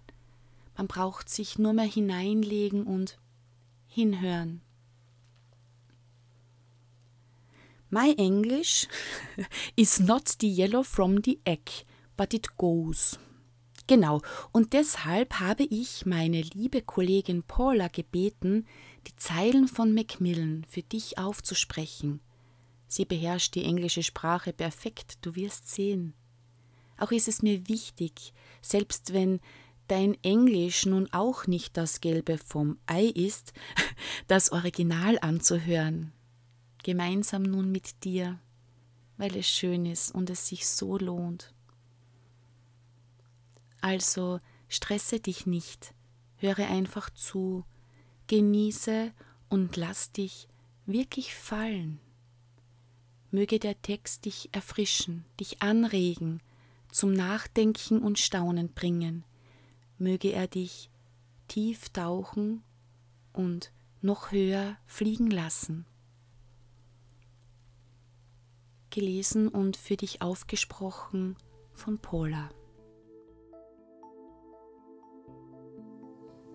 [0.77, 3.19] Man braucht sich nur mehr hineinlegen und
[3.87, 4.61] hinhören.
[7.91, 8.89] My English
[9.76, 11.84] is not the yellow from the egg,
[12.16, 13.16] but it goes.
[13.87, 18.66] Genau, und deshalb habe ich meine liebe Kollegin Paula gebeten,
[19.07, 22.18] die Zeilen von Macmillan für dich aufzusprechen.
[22.89, 26.14] Sie beherrscht die englische Sprache perfekt, du wirst sehen.
[26.99, 28.32] Auch ist es mir wichtig,
[28.62, 29.39] selbst wenn
[29.87, 33.53] dein Englisch nun auch nicht das Gelbe vom Ei ist,
[34.26, 36.12] das Original anzuhören
[36.87, 38.39] gemeinsam nun mit dir,
[39.16, 41.53] weil es schön ist und es sich so lohnt.
[43.80, 45.95] Also stresse dich nicht,
[46.37, 47.64] höre einfach zu,
[48.28, 49.12] genieße
[49.49, 50.47] und lass dich
[50.87, 51.99] wirklich fallen.
[53.32, 56.41] Möge der Text dich erfrischen, dich anregen,
[56.93, 59.24] zum Nachdenken und Staunen bringen.
[59.99, 60.89] Möge er dich
[61.49, 62.62] tief tauchen
[63.32, 63.72] und
[64.03, 65.84] noch höher fliegen lassen.
[68.97, 71.37] Gelesen und für dich aufgesprochen
[71.75, 72.49] von Paula.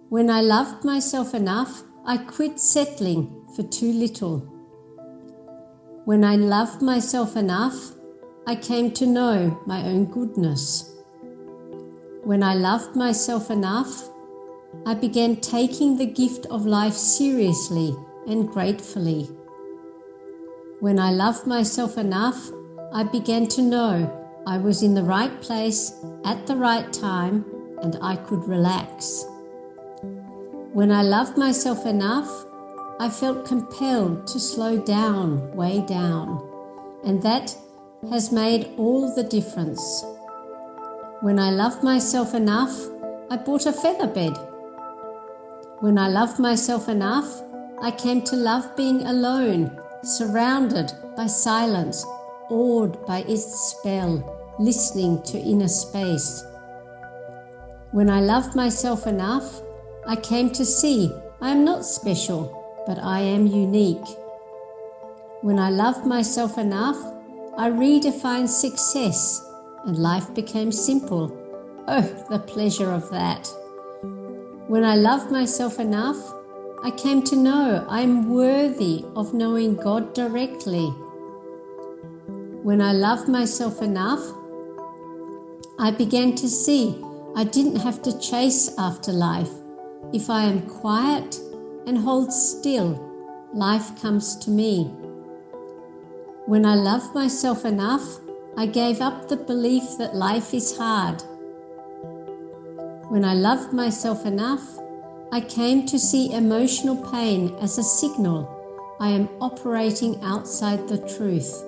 [0.10, 4.42] When I loved myself enough, I quit settling for too little.
[6.06, 7.94] When I loved myself enough,
[8.48, 10.96] I came to know my own goodness.
[12.24, 14.10] When I loved myself enough,
[14.88, 19.30] I began taking the gift of life seriously and gratefully.
[20.82, 22.50] When I loved myself enough,
[22.92, 24.10] I began to know
[24.48, 25.94] I was in the right place
[26.26, 27.46] at the right time
[27.84, 29.24] and I could relax.
[30.74, 32.48] When I loved myself enough,
[33.00, 36.42] I felt compelled to slow down, way down,
[37.06, 37.56] and that
[38.10, 40.04] has made all the difference.
[41.22, 42.76] When I loved myself enough,
[43.30, 44.36] I bought a feather bed.
[45.82, 47.30] When I loved myself enough,
[47.84, 52.06] I came to love being alone, surrounded by silence,
[52.50, 56.44] awed by its spell, listening to inner space.
[57.92, 59.62] When I loved myself enough,
[60.08, 64.08] I came to see I am not special, but I am unique.
[65.42, 66.98] When I loved myself enough,
[67.58, 69.44] I redefined success
[69.86, 71.36] and life became simple.
[71.88, 73.48] Oh, the pleasure of that.
[74.68, 76.18] When I loved myself enough,
[76.84, 80.88] I came to know I am worthy of knowing God directly.
[82.64, 84.22] When I loved myself enough,
[85.78, 87.00] I began to see
[87.36, 89.52] I didn't have to chase after life.
[90.12, 91.40] If I am quiet
[91.86, 93.00] and hold still,
[93.54, 94.86] life comes to me.
[96.48, 98.20] When I loved myself enough,
[98.58, 101.22] I gave up the belief that life is hard.
[103.10, 104.81] When I loved myself enough,
[105.34, 108.50] I came to see emotional pain as a signal
[109.00, 111.64] I am operating outside the truth.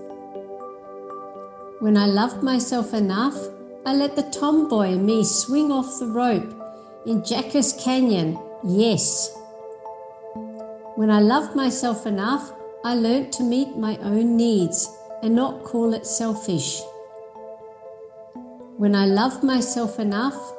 [1.80, 3.38] When I loved myself enough,
[3.86, 6.54] I let the tomboy me swing off the rope
[7.06, 9.34] in Jackass Canyon, yes.
[10.96, 12.52] When I loved myself enough,
[12.84, 16.82] I learnt to meet my own needs and not call it selfish.
[18.76, 20.54] When I loved myself enough,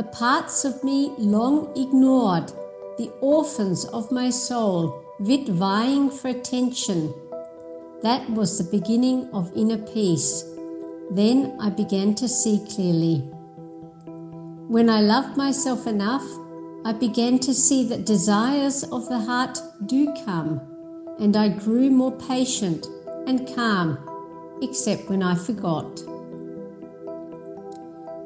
[0.00, 2.50] the parts of me long ignored,
[2.96, 7.12] the orphans of my soul, vid vying for attention.
[8.02, 10.42] That was the beginning of inner peace.
[11.10, 13.18] Then I began to see clearly.
[14.68, 16.24] When I loved myself enough,
[16.86, 20.62] I began to see that desires of the heart do come,
[21.18, 22.86] and I grew more patient
[23.26, 23.98] and calm,
[24.62, 26.00] except when I forgot.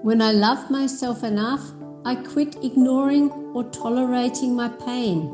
[0.04, 1.62] When I loved myself enough,
[2.04, 5.30] I quit ignoring or tolerating my pain.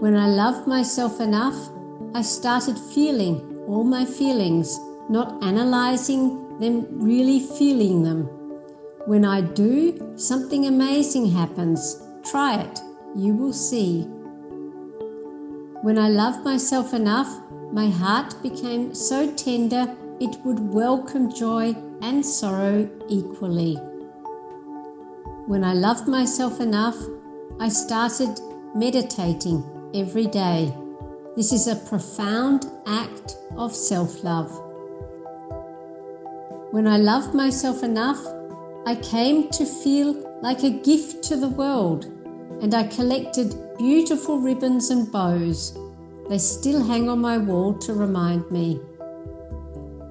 [0.00, 1.68] When I loved myself enough,
[2.14, 4.80] I started feeling all my feelings,
[5.10, 8.22] not analyzing them, really feeling them.
[9.04, 12.02] When I do, something amazing happens.
[12.24, 12.80] Try it,
[13.14, 14.04] you will see.
[15.82, 17.28] When I loved myself enough,
[17.74, 23.76] my heart became so tender it would welcome joy and sorrow equally.
[25.46, 26.96] When I loved myself enough,
[27.60, 28.40] I started
[28.74, 30.74] meditating every day.
[31.36, 34.50] This is a profound act of self love.
[36.70, 38.20] When I loved myself enough,
[38.86, 42.04] I came to feel like a gift to the world,
[42.62, 45.76] and I collected beautiful ribbons and bows.
[46.28, 48.80] They still hang on my wall to remind me.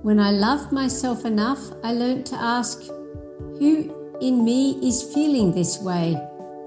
[0.08, 2.82] When I loved myself enough, I learned to ask,
[3.60, 6.14] Who in me is feeling this way?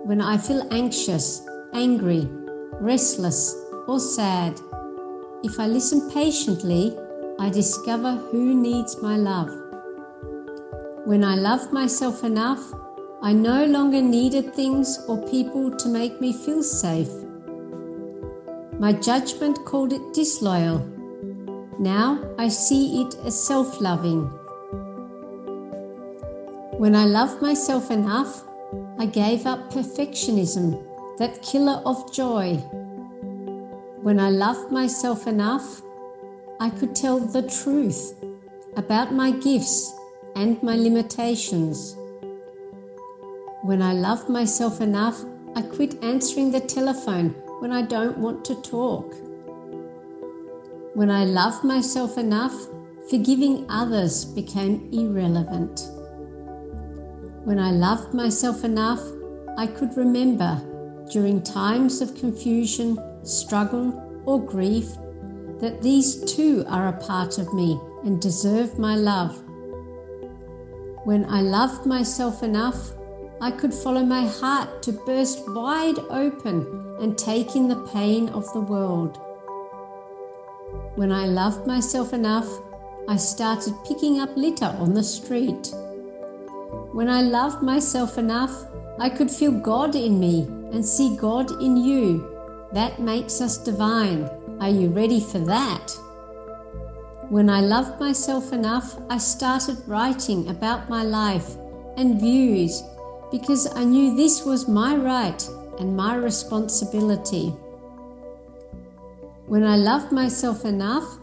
[0.05, 1.41] When I feel anxious,
[1.73, 2.29] angry,
[2.83, 3.57] restless,
[3.89, 4.61] or sad,
[5.43, 6.95] if I listen patiently,
[7.39, 9.49] I discover who needs my love.
[11.07, 12.63] When I loved myself enough,
[13.23, 17.09] I no longer needed things or people to make me feel safe.
[18.79, 21.00] My judgment called it disloyal.
[21.81, 24.25] Now I see it as self loving.
[26.77, 28.43] When I loved myself enough,
[28.99, 30.85] I gave up perfectionism,
[31.17, 32.57] that killer of joy.
[34.03, 35.81] When I loved myself enough,
[36.61, 38.15] I could tell the truth
[38.77, 39.91] about my gifts
[40.37, 41.97] and my limitations.
[43.63, 45.25] When I love myself enough,
[45.57, 49.15] I quit answering the telephone when I don't want to talk.
[51.01, 52.53] When I loved myself enough,
[53.09, 55.89] forgiving others became irrelevant.
[57.45, 59.01] When I loved myself enough,
[59.57, 60.61] I could remember
[61.11, 64.91] during times of confusion, struggle, or grief
[65.61, 69.43] that these too are a part of me and deserve my love.
[71.05, 72.93] When I loved myself enough,
[73.41, 78.53] I could follow my heart to burst wide open and take in the pain of
[78.53, 79.19] the world.
[81.01, 82.47] When I loved myself enough,
[83.09, 85.73] I started picking up litter on the street.
[86.93, 88.53] When I loved myself enough,
[88.99, 90.43] I could feel God in me
[90.75, 92.29] and see God in you.
[92.75, 94.29] That makes us divine.
[94.61, 95.91] Are you ready for that?
[97.31, 101.57] When I loved myself enough, I started writing about my life
[101.97, 102.83] and views
[103.31, 105.49] because I knew this was my right
[105.79, 107.55] and my responsibility.
[109.51, 111.19] When I loved myself enough,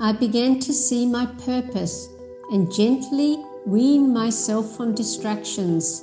[0.00, 2.08] I began to see my purpose
[2.50, 3.36] and gently
[3.66, 6.02] wean myself from distractions.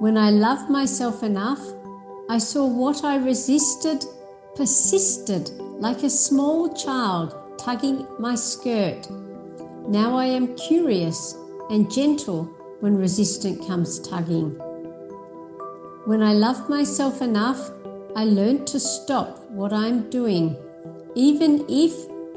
[0.00, 1.60] When I loved myself enough,
[2.28, 4.04] I saw what I resisted
[4.56, 9.08] persisted like a small child tugging my skirt.
[9.86, 11.36] Now I am curious
[11.70, 12.46] and gentle
[12.80, 14.58] when resistance comes tugging.
[16.06, 17.70] When I loved myself enough,
[18.14, 20.56] I learned to stop what I'm doing,
[21.14, 21.92] even if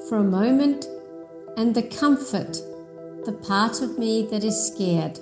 [0.07, 0.88] for a moment,
[1.57, 2.53] and the comfort,
[3.26, 5.19] the part of me that is scared.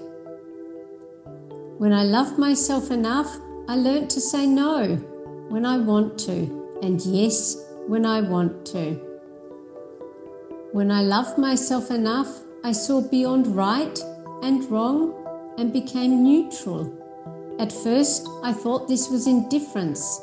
[1.79, 3.35] When I loved myself enough,
[3.67, 4.95] I learnt to say no
[5.49, 8.93] when I want to, and yes when I want to.
[10.71, 13.99] When I loved myself enough, I saw beyond right
[14.43, 15.13] and wrong
[15.57, 16.93] and became neutral.
[17.59, 20.21] At first, I thought this was indifference.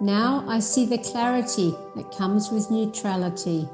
[0.00, 3.68] Now I see the clarity that comes with neutrality.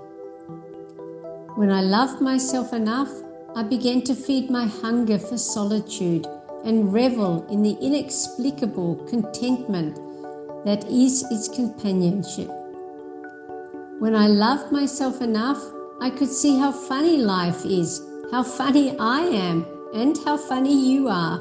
[1.55, 3.11] When I loved myself enough,
[3.55, 6.27] I began to feed my hunger for solitude
[6.65, 10.01] and revel in the inexplicable contentment
[10.65, 12.51] that is its companionship.
[14.01, 15.63] When I loved myself enough,
[16.01, 18.03] I could see how funny life is,
[18.33, 19.65] how funny I am,
[19.95, 21.39] and how funny you are.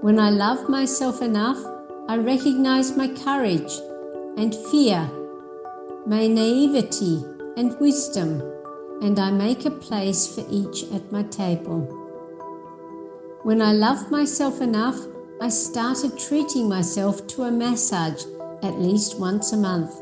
[0.00, 1.58] When I loved myself enough,
[2.08, 3.72] I recognize my courage
[4.36, 5.08] and fear,
[6.04, 7.24] my naivety
[7.56, 8.42] and wisdom,
[9.00, 11.80] and I make a place for each at my table.
[13.44, 14.98] When I loved myself enough,
[15.40, 18.24] I started treating myself to a massage
[18.64, 19.94] at least once a month.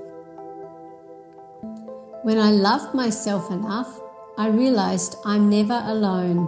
[2.22, 4.00] When I loved myself enough,
[4.38, 6.46] I realized I'm never alone.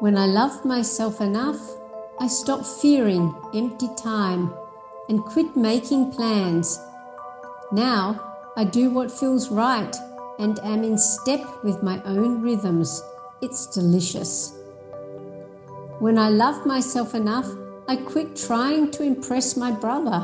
[0.00, 1.60] When I loved myself enough,
[2.20, 4.52] I stopped fearing empty time
[5.08, 6.78] and quit making plans.
[7.72, 9.96] Now I do what feels right
[10.38, 13.02] and am in step with my own rhythms.
[13.40, 14.54] It's delicious.
[15.98, 17.48] When I love myself enough,
[17.88, 20.20] I quit trying to impress my brother.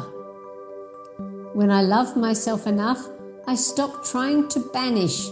[1.54, 3.08] When I love myself enough,
[3.46, 5.28] I stop trying to banish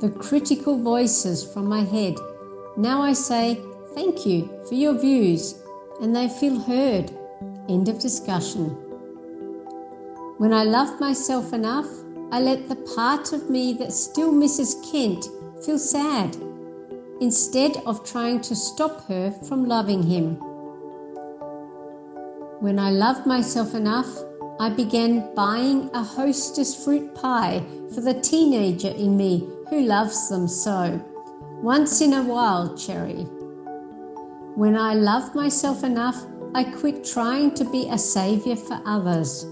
[0.00, 2.16] the critical voices from my head.
[2.76, 3.62] Now I say,
[3.94, 5.54] Thank you for your views,
[6.00, 7.10] and they feel heard.
[7.68, 8.70] End of discussion.
[10.38, 11.88] When I love myself enough,
[12.30, 15.26] I let the part of me that still misses Kent
[15.64, 16.36] feel sad
[17.20, 20.36] instead of trying to stop her from loving him.
[22.60, 24.08] When I loved myself enough,
[24.60, 30.48] I began buying a hostess fruit pie for the teenager in me who loves them
[30.48, 31.00] so.
[31.62, 33.26] Once in a while, Cherry.
[34.58, 39.46] When I loved myself enough, I quit trying to be a savior for others.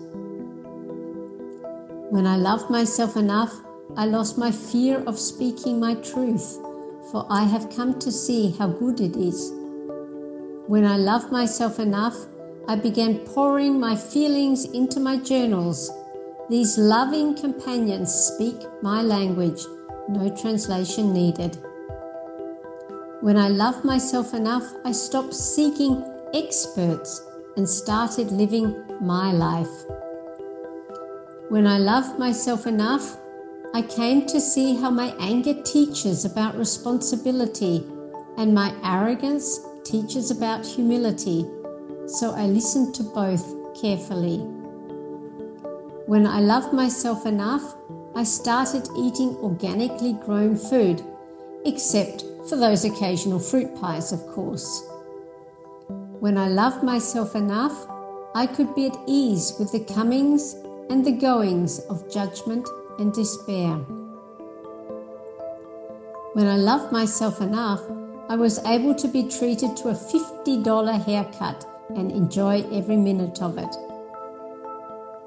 [2.10, 3.54] When I loved myself enough,
[3.96, 6.58] I lost my fear of speaking my truth
[7.10, 9.52] for I have come to see how good it is.
[10.66, 12.16] When I loved myself enough,
[12.66, 15.88] I began pouring my feelings into my journals.
[16.50, 19.62] These loving companions speak my language,
[20.08, 21.56] no translation needed.
[23.26, 26.00] When I loved myself enough, I stopped seeking
[26.32, 29.84] experts and started living my life.
[31.48, 33.16] When I loved myself enough,
[33.74, 37.84] I came to see how my anger teaches about responsibility
[38.38, 41.50] and my arrogance teaches about humility,
[42.06, 44.38] so I listened to both carefully.
[46.06, 47.74] When I loved myself enough,
[48.14, 51.02] I started eating organically grown food,
[51.64, 54.84] except for those occasional fruit pies, of course.
[56.20, 57.86] When I loved myself enough,
[58.34, 60.54] I could be at ease with the comings
[60.90, 62.68] and the goings of judgment
[62.98, 63.76] and despair.
[66.34, 67.80] When I loved myself enough,
[68.28, 71.66] I was able to be treated to a $50 haircut
[71.96, 73.74] and enjoy every minute of it.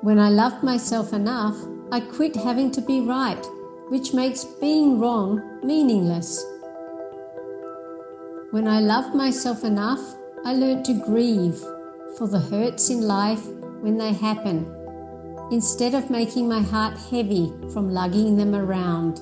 [0.01, 1.55] When I loved myself enough,
[1.91, 3.43] I quit having to be right,
[3.89, 6.45] which makes being wrong meaningless.
[8.51, 10.01] When I loved myself enough,
[10.43, 11.59] I learnt to grieve
[12.17, 13.45] for the hurts in life
[13.81, 14.65] when they happen,
[15.51, 19.19] instead of making my heart heavy from lugging them around.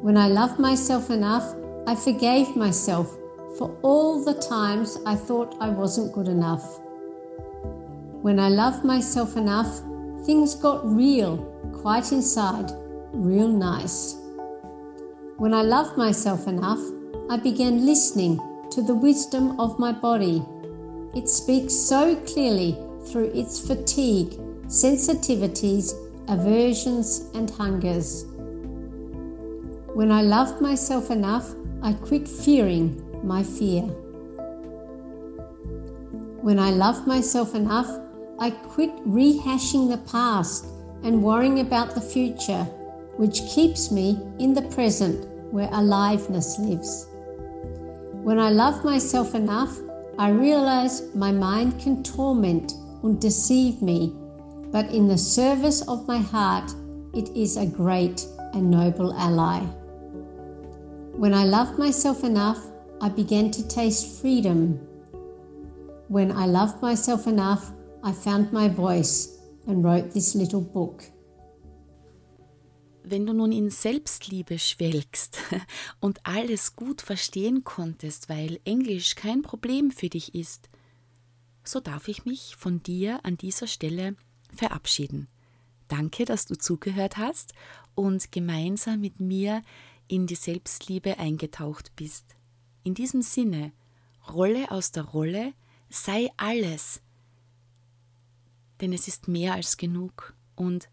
[0.00, 1.56] When I loved myself enough,
[1.88, 3.10] I forgave myself
[3.58, 6.78] for all the times I thought I wasn't good enough.
[8.22, 9.80] When I loved myself enough,
[10.24, 11.38] things got real,
[11.82, 12.70] quite inside,
[13.12, 14.18] real nice.
[15.36, 16.78] When I loved myself enough,
[17.30, 18.40] I began listening
[18.72, 20.44] to the wisdom of my body.
[21.14, 22.76] It speaks so clearly
[23.06, 24.30] through its fatigue,
[24.66, 25.92] sensitivities,
[26.26, 28.24] aversions, and hungers.
[29.94, 33.82] When I loved myself enough, I quit fearing my fear.
[36.42, 37.88] When I loved myself enough,
[38.40, 40.64] I quit rehashing the past
[41.04, 42.64] and worrying about the future,
[43.18, 47.06] which keeps me in the present where aliveness lives.
[48.22, 49.78] When I love myself enough,
[50.18, 54.14] I realize my mind can torment and deceive me,
[54.70, 56.70] but in the service of my heart,
[57.14, 59.60] it is a great and noble ally.
[61.16, 62.62] When I loved myself enough,
[63.00, 64.74] I began to taste freedom.
[66.08, 71.04] When I loved myself enough, I found my voice and wrote this little book.
[73.10, 75.38] Wenn du nun in Selbstliebe schwelgst
[76.00, 80.70] und alles gut verstehen konntest, weil Englisch kein Problem für dich ist,
[81.64, 84.14] so darf ich mich von dir an dieser Stelle
[84.54, 85.26] verabschieden.
[85.88, 87.52] Danke, dass du zugehört hast
[87.96, 89.62] und gemeinsam mit mir
[90.06, 92.36] in die Selbstliebe eingetaucht bist.
[92.84, 93.72] In diesem Sinne,
[94.32, 95.52] rolle aus der Rolle,
[95.88, 97.02] sei alles,
[98.80, 100.88] denn es ist mehr als genug und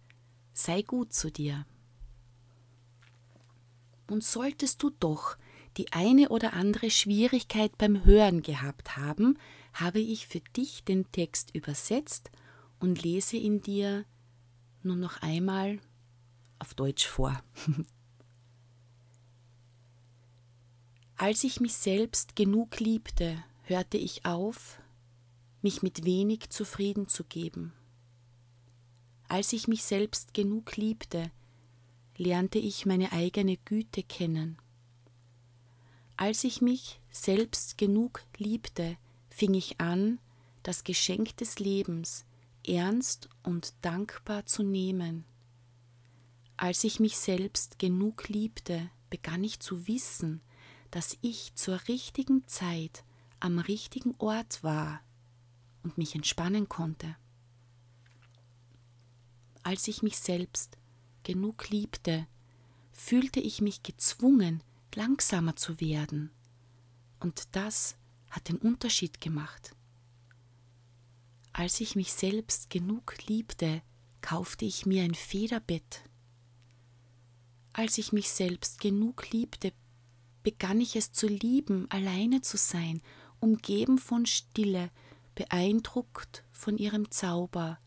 [0.53, 1.67] sei gut zu dir.
[4.07, 5.37] Und solltest du doch
[5.77, 9.37] die eine oder andere Schwierigkeit beim Hören gehabt haben,
[9.73, 12.31] habe ich für dich den Text übersetzt
[12.79, 14.05] und lese ihn dir
[14.81, 15.79] nun noch einmal
[16.59, 17.43] auf Deutsch vor.
[21.17, 24.79] Als ich mich selbst genug liebte, hörte ich auf,
[25.61, 27.73] mich mit wenig zufrieden zu geben.
[29.27, 31.31] Als ich mich selbst genug liebte,
[32.17, 34.57] lernte ich meine eigene Güte kennen.
[36.17, 38.97] Als ich mich selbst genug liebte,
[39.29, 40.19] fing ich an,
[40.63, 42.25] das Geschenk des Lebens
[42.65, 45.25] ernst und dankbar zu nehmen.
[46.57, 50.41] Als ich mich selbst genug liebte, begann ich zu wissen,
[50.91, 53.03] dass ich zur richtigen Zeit
[53.39, 55.01] am richtigen Ort war
[55.83, 57.15] und mich entspannen konnte.
[59.63, 60.77] Als ich mich selbst
[61.27, 62.25] genug liebte,
[62.93, 64.63] fühlte ich mich gezwungen,
[64.95, 66.31] langsamer zu werden,
[67.19, 67.97] und das
[68.29, 69.75] hat den Unterschied gemacht.
[71.51, 73.81] Als ich mich selbst genug liebte,
[74.21, 76.01] kaufte ich mir ein Federbett.
[77.73, 79.73] Als ich mich selbst genug liebte,
[80.43, 83.01] begann ich es zu lieben, alleine zu sein,
[83.41, 84.91] umgeben von Stille,
[85.35, 87.79] beeindruckt von ihrem Zauber,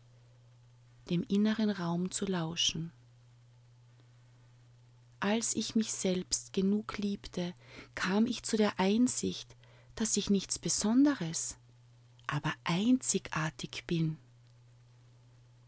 [1.09, 2.93] dem inneren Raum zu lauschen.
[5.21, 7.53] Als ich mich selbst genug liebte,
[7.93, 9.55] kam ich zu der Einsicht,
[9.93, 11.57] dass ich nichts Besonderes,
[12.25, 14.17] aber einzigartig bin.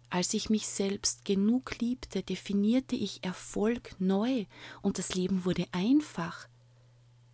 [0.09, 4.47] Als ich mich selbst genug liebte, definierte ich Erfolg neu
[4.81, 6.47] und das Leben wurde einfach,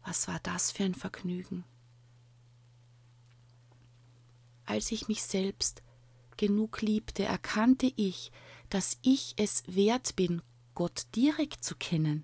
[0.03, 1.63] was war das für ein Vergnügen?
[4.65, 5.83] Als ich mich selbst
[6.35, 8.33] genug liebte, erkannte ich,
[8.69, 10.41] dass ich es wert bin,
[10.79, 12.23] Gott direkt zu kennen.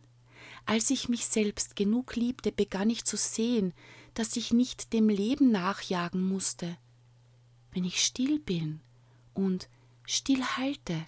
[0.66, 3.74] Als ich mich selbst genug liebte, begann ich zu sehen,
[4.14, 6.78] dass ich nicht dem Leben nachjagen musste.
[7.74, 8.80] Wenn ich still bin
[9.34, 9.68] und
[10.06, 11.06] still halte,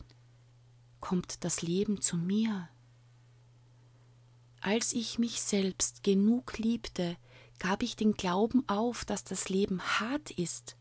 [1.00, 2.68] kommt das Leben zu mir.
[4.60, 7.16] Als ich mich selbst genug liebte,
[7.60, 10.76] gab ich den Glauben auf, dass das Leben hart ist.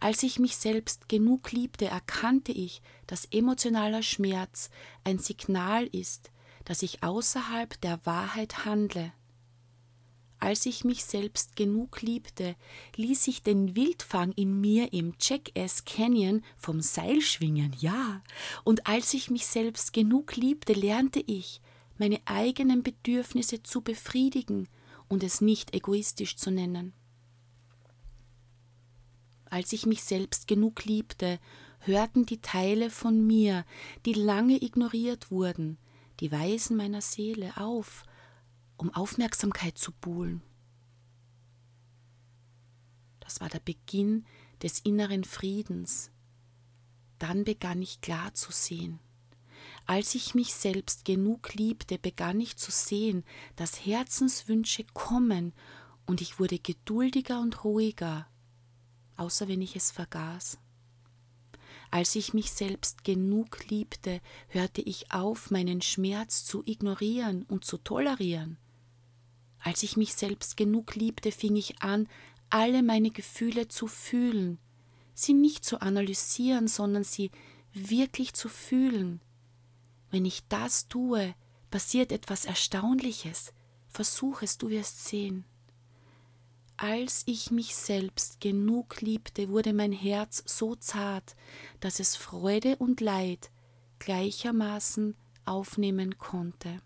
[0.00, 4.70] Als ich mich selbst genug liebte, erkannte ich, dass emotionaler Schmerz
[5.04, 6.30] ein Signal ist,
[6.64, 9.12] dass ich außerhalb der Wahrheit handle.
[10.40, 12.54] Als ich mich selbst genug liebte,
[12.94, 18.22] ließ ich den Wildfang in mir im Jackass Canyon vom Seil schwingen, ja.
[18.62, 21.60] Und als ich mich selbst genug liebte, lernte ich,
[21.98, 24.68] meine eigenen Bedürfnisse zu befriedigen
[25.08, 26.92] und es nicht egoistisch zu nennen.
[29.50, 31.38] Als ich mich selbst genug liebte,
[31.80, 33.64] hörten die Teile von mir,
[34.04, 35.78] die lange ignoriert wurden,
[36.20, 38.04] die Weisen meiner Seele auf,
[38.76, 40.42] um Aufmerksamkeit zu buhlen.
[43.20, 44.24] Das war der Beginn
[44.62, 46.10] des inneren Friedens.
[47.18, 49.00] Dann begann ich klar zu sehen.
[49.86, 53.24] Als ich mich selbst genug liebte, begann ich zu sehen,
[53.56, 55.52] dass Herzenswünsche kommen,
[56.06, 58.26] und ich wurde geduldiger und ruhiger,
[59.18, 60.58] außer wenn ich es vergaß.
[61.90, 67.78] Als ich mich selbst genug liebte, hörte ich auf, meinen Schmerz zu ignorieren und zu
[67.78, 68.58] tolerieren.
[69.60, 72.08] Als ich mich selbst genug liebte, fing ich an,
[72.50, 74.58] alle meine Gefühle zu fühlen,
[75.14, 77.30] sie nicht zu analysieren, sondern sie
[77.72, 79.20] wirklich zu fühlen.
[80.10, 81.34] Wenn ich das tue,
[81.70, 83.52] passiert etwas Erstaunliches.
[83.88, 85.44] Versuch es, du wirst sehen.
[86.80, 91.34] Als ich mich selbst genug liebte, wurde mein Herz so zart,
[91.80, 93.50] dass es Freude und Leid
[93.98, 96.80] gleichermaßen aufnehmen konnte.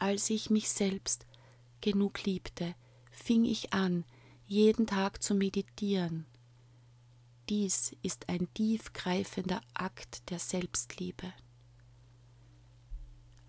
[0.00, 1.26] Als ich mich selbst
[1.80, 2.74] genug liebte,
[3.12, 4.04] fing ich an,
[4.48, 6.26] jeden Tag zu meditieren.
[7.48, 11.32] Dies ist ein tiefgreifender Akt der Selbstliebe.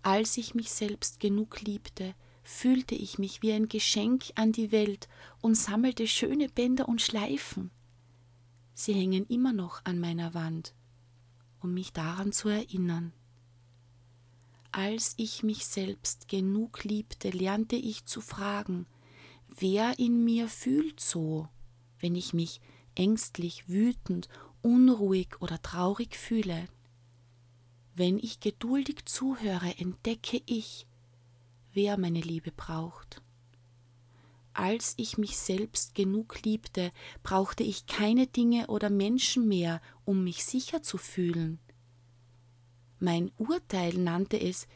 [0.02, 2.14] Als ich mich selbst genug liebte,
[2.48, 5.06] fühlte ich mich wie ein Geschenk an die Welt
[5.42, 7.70] und sammelte schöne Bänder und Schleifen.
[8.72, 10.74] Sie hängen immer noch an meiner Wand,
[11.60, 13.12] um mich daran zu erinnern.
[14.72, 18.86] Als ich mich selbst genug liebte, lernte ich zu fragen,
[19.46, 21.48] wer in mir fühlt so,
[22.00, 22.62] wenn ich mich
[22.94, 24.28] ängstlich, wütend,
[24.62, 26.66] unruhig oder traurig fühle.
[27.94, 30.87] Wenn ich geduldig zuhöre, entdecke ich,
[31.78, 33.22] wer meine Liebe braucht.
[34.52, 36.90] Als ich mich selbst genug liebte,
[37.22, 41.60] brauchte ich keine Dinge oder Menschen mehr, um mich sicher zu fühlen.
[42.98, 44.66] Mein Urteil nannte es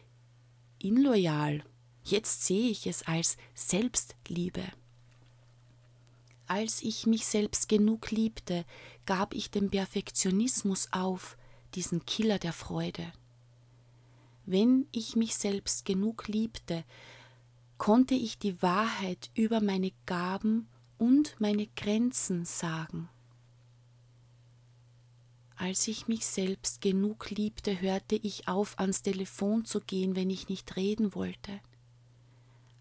[0.78, 1.64] inloyal.
[2.04, 4.62] Jetzt sehe ich es als Selbstliebe.
[6.46, 8.64] Als ich mich selbst genug liebte,
[9.06, 11.36] gab ich den Perfektionismus auf,
[11.74, 13.12] diesen Killer der Freude.
[14.44, 16.84] Wenn ich mich selbst genug liebte,
[17.78, 20.68] konnte ich die Wahrheit über meine Gaben
[20.98, 23.08] und meine Grenzen sagen.
[25.56, 30.48] Als ich mich selbst genug liebte, hörte ich auf, ans Telefon zu gehen, wenn ich
[30.48, 31.60] nicht reden wollte.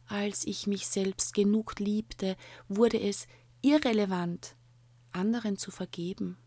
[0.08, 2.36] Als ich mich selbst genug liebte,
[2.68, 3.28] wurde es
[3.62, 4.56] irrelevant,
[5.12, 6.38] anderen zu vergeben.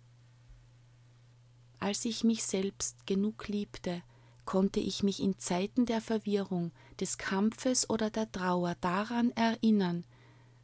[1.79, 4.03] Als ich mich selbst genug liebte,
[4.45, 10.05] konnte ich mich in Zeiten der Verwirrung, des Kampfes oder der Trauer daran erinnern,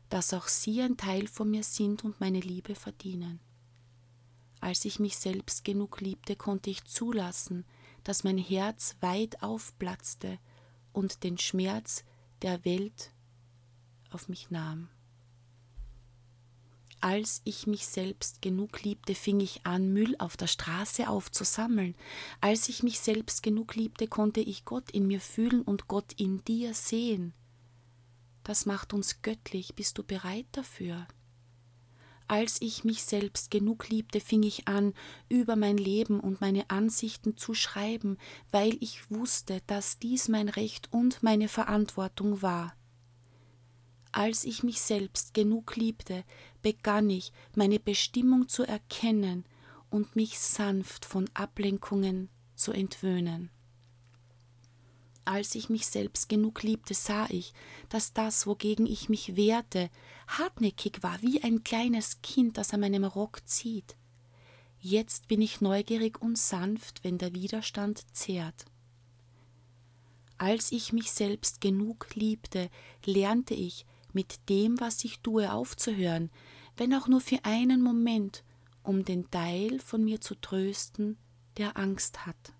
[0.08, 3.40] dass auch sie ein Teil von mir sind und meine Liebe verdienen.
[4.60, 7.64] Als ich mich selbst genug liebte, konnte ich zulassen,
[8.04, 10.38] dass mein Herz weit aufplatzte
[10.92, 12.04] und den Schmerz
[12.42, 13.12] der Welt
[14.10, 14.88] auf mich nahm.
[17.02, 21.94] Als ich mich selbst genug liebte, fing ich an, Müll auf der Straße aufzusammeln.
[22.42, 26.44] Als ich mich selbst genug liebte, konnte ich Gott in mir fühlen und Gott in
[26.44, 27.32] dir sehen.
[28.44, 29.74] Das macht uns göttlich.
[29.74, 31.06] Bist du bereit dafür?
[32.28, 34.94] Als ich mich selbst genug liebte, fing ich an,
[35.28, 38.18] über mein Leben und meine Ansichten zu schreiben,
[38.52, 42.74] weil ich wusste, dass dies mein Recht und meine Verantwortung war.
[44.12, 46.24] Als ich mich selbst genug liebte,
[46.62, 49.44] begann ich, meine Bestimmung zu erkennen
[49.90, 53.50] und mich sanft von Ablenkungen zu entwöhnen.
[55.24, 57.52] Als ich mich selbst genug liebte, sah ich,
[57.88, 59.90] dass das, wogegen ich mich wehrte,
[60.26, 63.96] hartnäckig war wie ein kleines Kind, das an meinem Rock zieht.
[64.80, 68.64] Jetzt bin ich neugierig und sanft, wenn der Widerstand zehrt.
[70.38, 72.70] Als ich mich selbst genug liebte,
[73.04, 73.84] lernte ich,
[74.14, 76.30] mit dem, was ich tue, aufzuhören,
[76.76, 78.44] wenn auch nur für einen Moment,
[78.82, 81.18] um den Teil von mir zu trösten,
[81.56, 82.54] der Angst hat.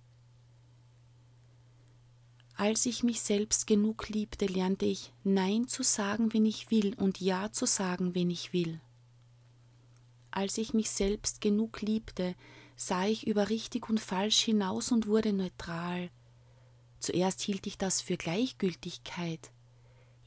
[2.54, 7.18] Als ich mich selbst genug liebte, lernte ich Nein zu sagen, wenn ich will, und
[7.18, 8.80] Ja zu sagen, wenn ich will.
[10.30, 12.34] Als ich mich selbst genug liebte,
[12.76, 16.10] sah ich über richtig und falsch hinaus und wurde neutral.
[16.98, 19.50] Zuerst hielt ich das für Gleichgültigkeit,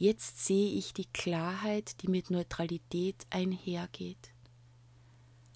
[0.04, 4.34] Jetzt sehe ich die Klarheit, die mit Neutralität einhergeht.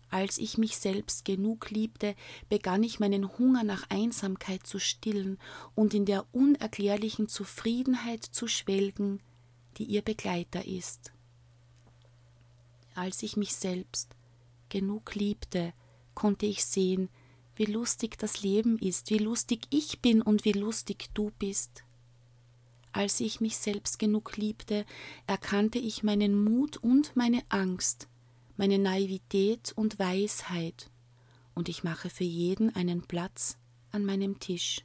[0.09, 2.15] Als ich mich selbst genug liebte,
[2.47, 5.37] begann ich meinen Hunger nach Einsamkeit zu stillen
[5.75, 9.19] und in der unerklärlichen Zufriedenheit zu schwelgen,
[9.79, 11.11] die ihr Begleiter ist.
[12.95, 14.15] Als ich mich selbst
[14.69, 15.73] genug liebte,
[16.15, 17.09] konnte ich sehen,
[17.57, 21.83] wie lustig das Leben ist, wie lustig ich bin und wie lustig du bist.
[22.97, 24.83] Als ich mich selbst genug liebte,
[25.27, 28.07] erkannte ich meinen Mut und meine Angst,
[28.55, 30.89] meine Naivität und Weisheit,
[31.53, 33.59] und ich mache für jeden einen Platz
[33.91, 34.81] an meinem Tisch.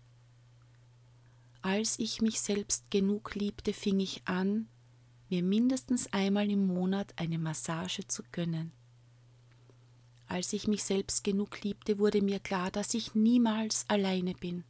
[1.62, 4.68] Als ich mich selbst genug liebte, fing ich an,
[5.30, 8.72] mir mindestens einmal im Monat eine Massage zu gönnen.
[10.26, 14.64] Als ich mich selbst genug liebte, wurde mir klar, dass ich niemals alleine bin.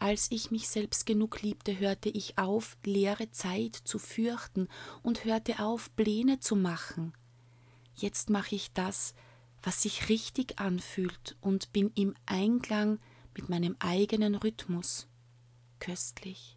[0.00, 4.66] Als ich mich selbst genug liebte, hörte ich auf, leere Zeit zu fürchten
[5.02, 7.12] und hörte auf, Pläne zu machen.
[7.94, 9.12] Jetzt mache ich das,
[9.62, 12.98] was sich richtig anfühlt und bin im Einklang
[13.36, 15.06] mit meinem eigenen Rhythmus.
[15.80, 16.56] Köstlich.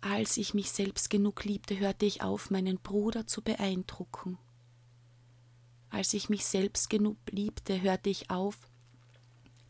[0.00, 4.38] Als ich mich selbst genug liebte, hörte ich auf, meinen Bruder zu beeindrucken.
[5.90, 8.71] Als ich mich selbst genug liebte, hörte ich auf,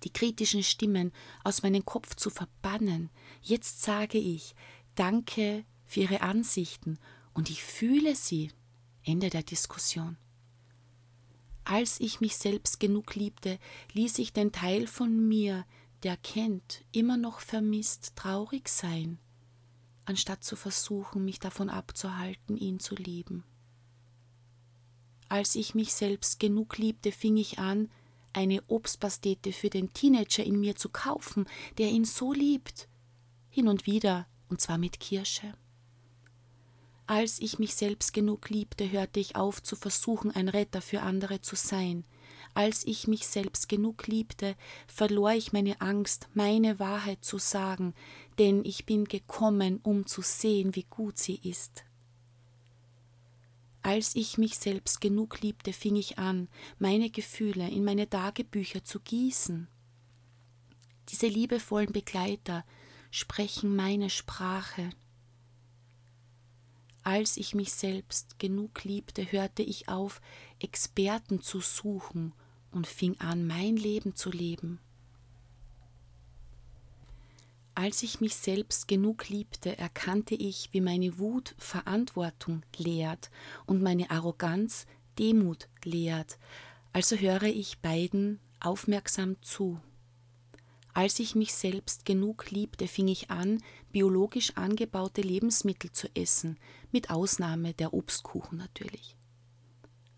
[0.05, 1.13] die kritischen Stimmen
[1.45, 3.11] aus meinem Kopf zu verbannen.
[3.41, 4.55] Jetzt sage ich
[4.95, 6.99] Danke für Ihre Ansichten
[7.33, 8.51] und ich fühle sie.
[9.05, 10.17] Ende der Diskussion.
[11.65, 13.59] Als ich mich selbst genug liebte,
[13.93, 15.65] ließ ich den Teil von mir,
[16.03, 19.19] der kennt, immer noch vermisst, traurig sein,
[20.05, 23.45] anstatt zu versuchen, mich davon abzuhalten, ihn zu lieben.
[25.29, 27.89] Als ich mich selbst genug liebte, fing ich an,
[28.33, 31.47] eine Obstpastete für den Teenager in mir zu kaufen,
[31.79, 32.89] der ihn so liebt.
[33.51, 35.55] Hin und wieder, und zwar mit Kirsche.
[37.07, 41.41] Als ich mich selbst genug liebte, hörte ich auf zu versuchen, ein Retter für andere
[41.41, 42.05] zu sein.
[42.55, 44.57] Als ich mich selbst genug liebte,
[44.87, 47.95] verlor ich meine Angst, meine Wahrheit zu sagen,
[48.39, 51.85] denn ich bin gekommen, um zu sehen, wie gut sie ist.
[53.83, 59.01] Als ich mich selbst genug liebte, fing ich an, meine Gefühle in meine Tagebücher zu
[59.01, 59.67] gießen.
[61.09, 62.65] Diese liebevollen Begleiter
[63.11, 64.91] sprechen meine Sprache.
[67.03, 70.21] Als ich mich selbst genug liebte, hörte ich auf,
[70.61, 72.33] Experten zu suchen
[72.71, 74.79] und fing an, mein Leben zu leben.
[77.75, 83.31] Als ich mich selbst genug liebte, erkannte ich, wie meine Wut Verantwortung lehrt
[83.65, 84.87] und meine Arroganz
[85.19, 86.39] Demut lehrt,
[86.93, 89.81] also höre ich beiden aufmerksam zu.
[90.95, 96.59] Als ich mich selbst genug liebte, fing ich an, biologisch angebaute Lebensmittel zu essen,
[96.91, 99.17] mit Ausnahme der Obstkuchen natürlich.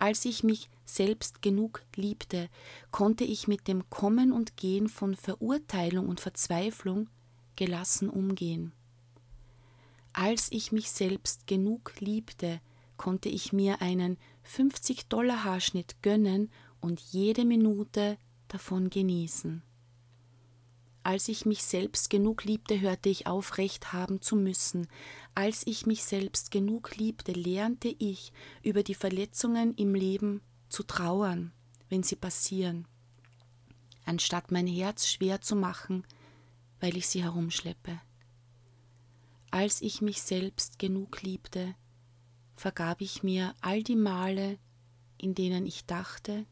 [0.00, 2.48] Als ich mich selbst genug liebte,
[2.90, 7.08] konnte ich mit dem Kommen und Gehen von Verurteilung und Verzweiflung
[7.56, 8.72] gelassen umgehen.
[10.12, 12.60] Als ich mich selbst genug liebte,
[12.96, 16.50] konnte ich mir einen 50-Dollar-Haarschnitt gönnen
[16.80, 18.16] und jede Minute
[18.48, 19.62] davon genießen.
[21.02, 24.86] Als ich mich selbst genug liebte, hörte ich auf, Recht haben zu müssen.
[25.34, 28.32] Als ich mich selbst genug liebte, lernte ich
[28.62, 30.40] über die Verletzungen im Leben
[30.70, 31.52] zu trauern,
[31.90, 32.86] wenn sie passieren,
[34.06, 36.06] anstatt mein Herz schwer zu machen,
[36.84, 37.98] weil ich sie herumschleppe.
[39.50, 41.74] Als ich mich selbst genug liebte,
[42.56, 44.58] vergab ich mir all die Male,
[45.16, 46.44] in denen ich dachte,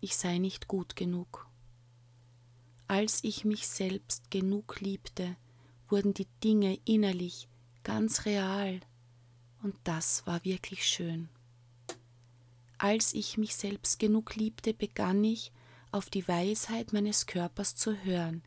[0.00, 1.48] ich sei nicht gut genug.
[2.86, 5.36] Als ich mich selbst genug liebte,
[5.88, 7.48] wurden die Dinge innerlich
[7.82, 8.78] ganz real,
[9.64, 11.28] und das war wirklich schön.
[12.78, 15.50] Als ich mich selbst genug liebte, begann ich,
[15.90, 18.44] auf die Weisheit meines Körpers zu hören,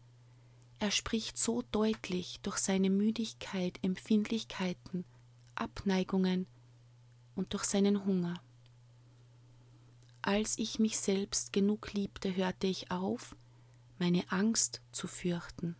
[0.84, 5.05] er spricht so deutlich durch seine Müdigkeit, Empfindlichkeiten,
[5.55, 6.45] Abneigungen
[7.36, 8.43] und durch seinen Hunger.
[10.21, 13.34] Als ich mich selbst genug liebte, hörte ich auf,
[13.97, 15.77] meine Angst zu fürchten.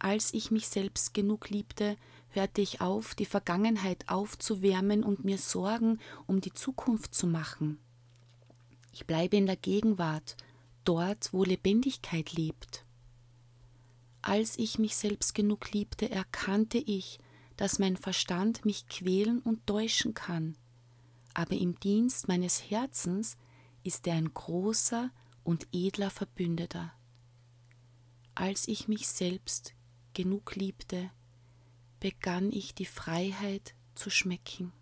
[0.00, 1.96] Als ich mich selbst genug liebte,
[2.30, 7.78] hörte ich auf, die Vergangenheit aufzuwärmen und mir Sorgen um die Zukunft zu machen.
[8.92, 10.36] Ich bleibe in der Gegenwart,
[10.82, 12.84] dort, wo Lebendigkeit lebt.
[14.22, 17.18] Als ich mich selbst genug liebte, erkannte ich,
[17.56, 20.56] dass mein Verstand mich quälen und täuschen kann,
[21.34, 23.36] aber im Dienst meines Herzens
[23.82, 25.10] ist er ein großer
[25.44, 26.92] und edler Verbündeter.
[28.34, 29.74] Als ich mich selbst
[30.14, 31.10] genug liebte,
[32.00, 34.72] begann ich die Freiheit zu schmecken.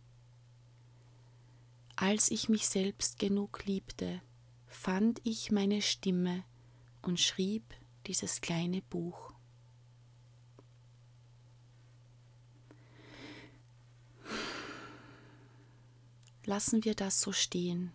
[1.96, 4.22] Als ich mich selbst genug liebte,
[4.66, 6.44] fand ich meine Stimme
[7.02, 7.74] und schrieb
[8.06, 9.29] dieses kleine Buch.
[16.46, 17.92] Lassen wir das so stehen.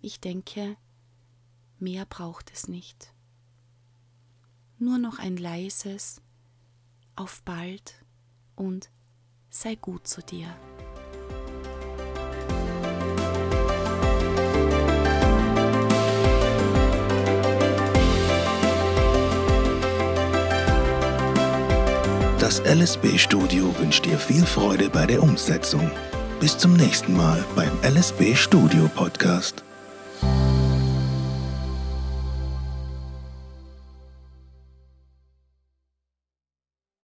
[0.00, 0.76] Ich denke,
[1.78, 3.12] mehr braucht es nicht.
[4.78, 6.20] Nur noch ein leises
[7.14, 8.04] Auf bald
[8.54, 8.90] und
[9.48, 10.54] sei gut zu dir.
[22.38, 25.90] Das LSB Studio wünscht dir viel Freude bei der Umsetzung.
[26.40, 29.64] Bis zum nächsten Mal beim LSB Studio Podcast.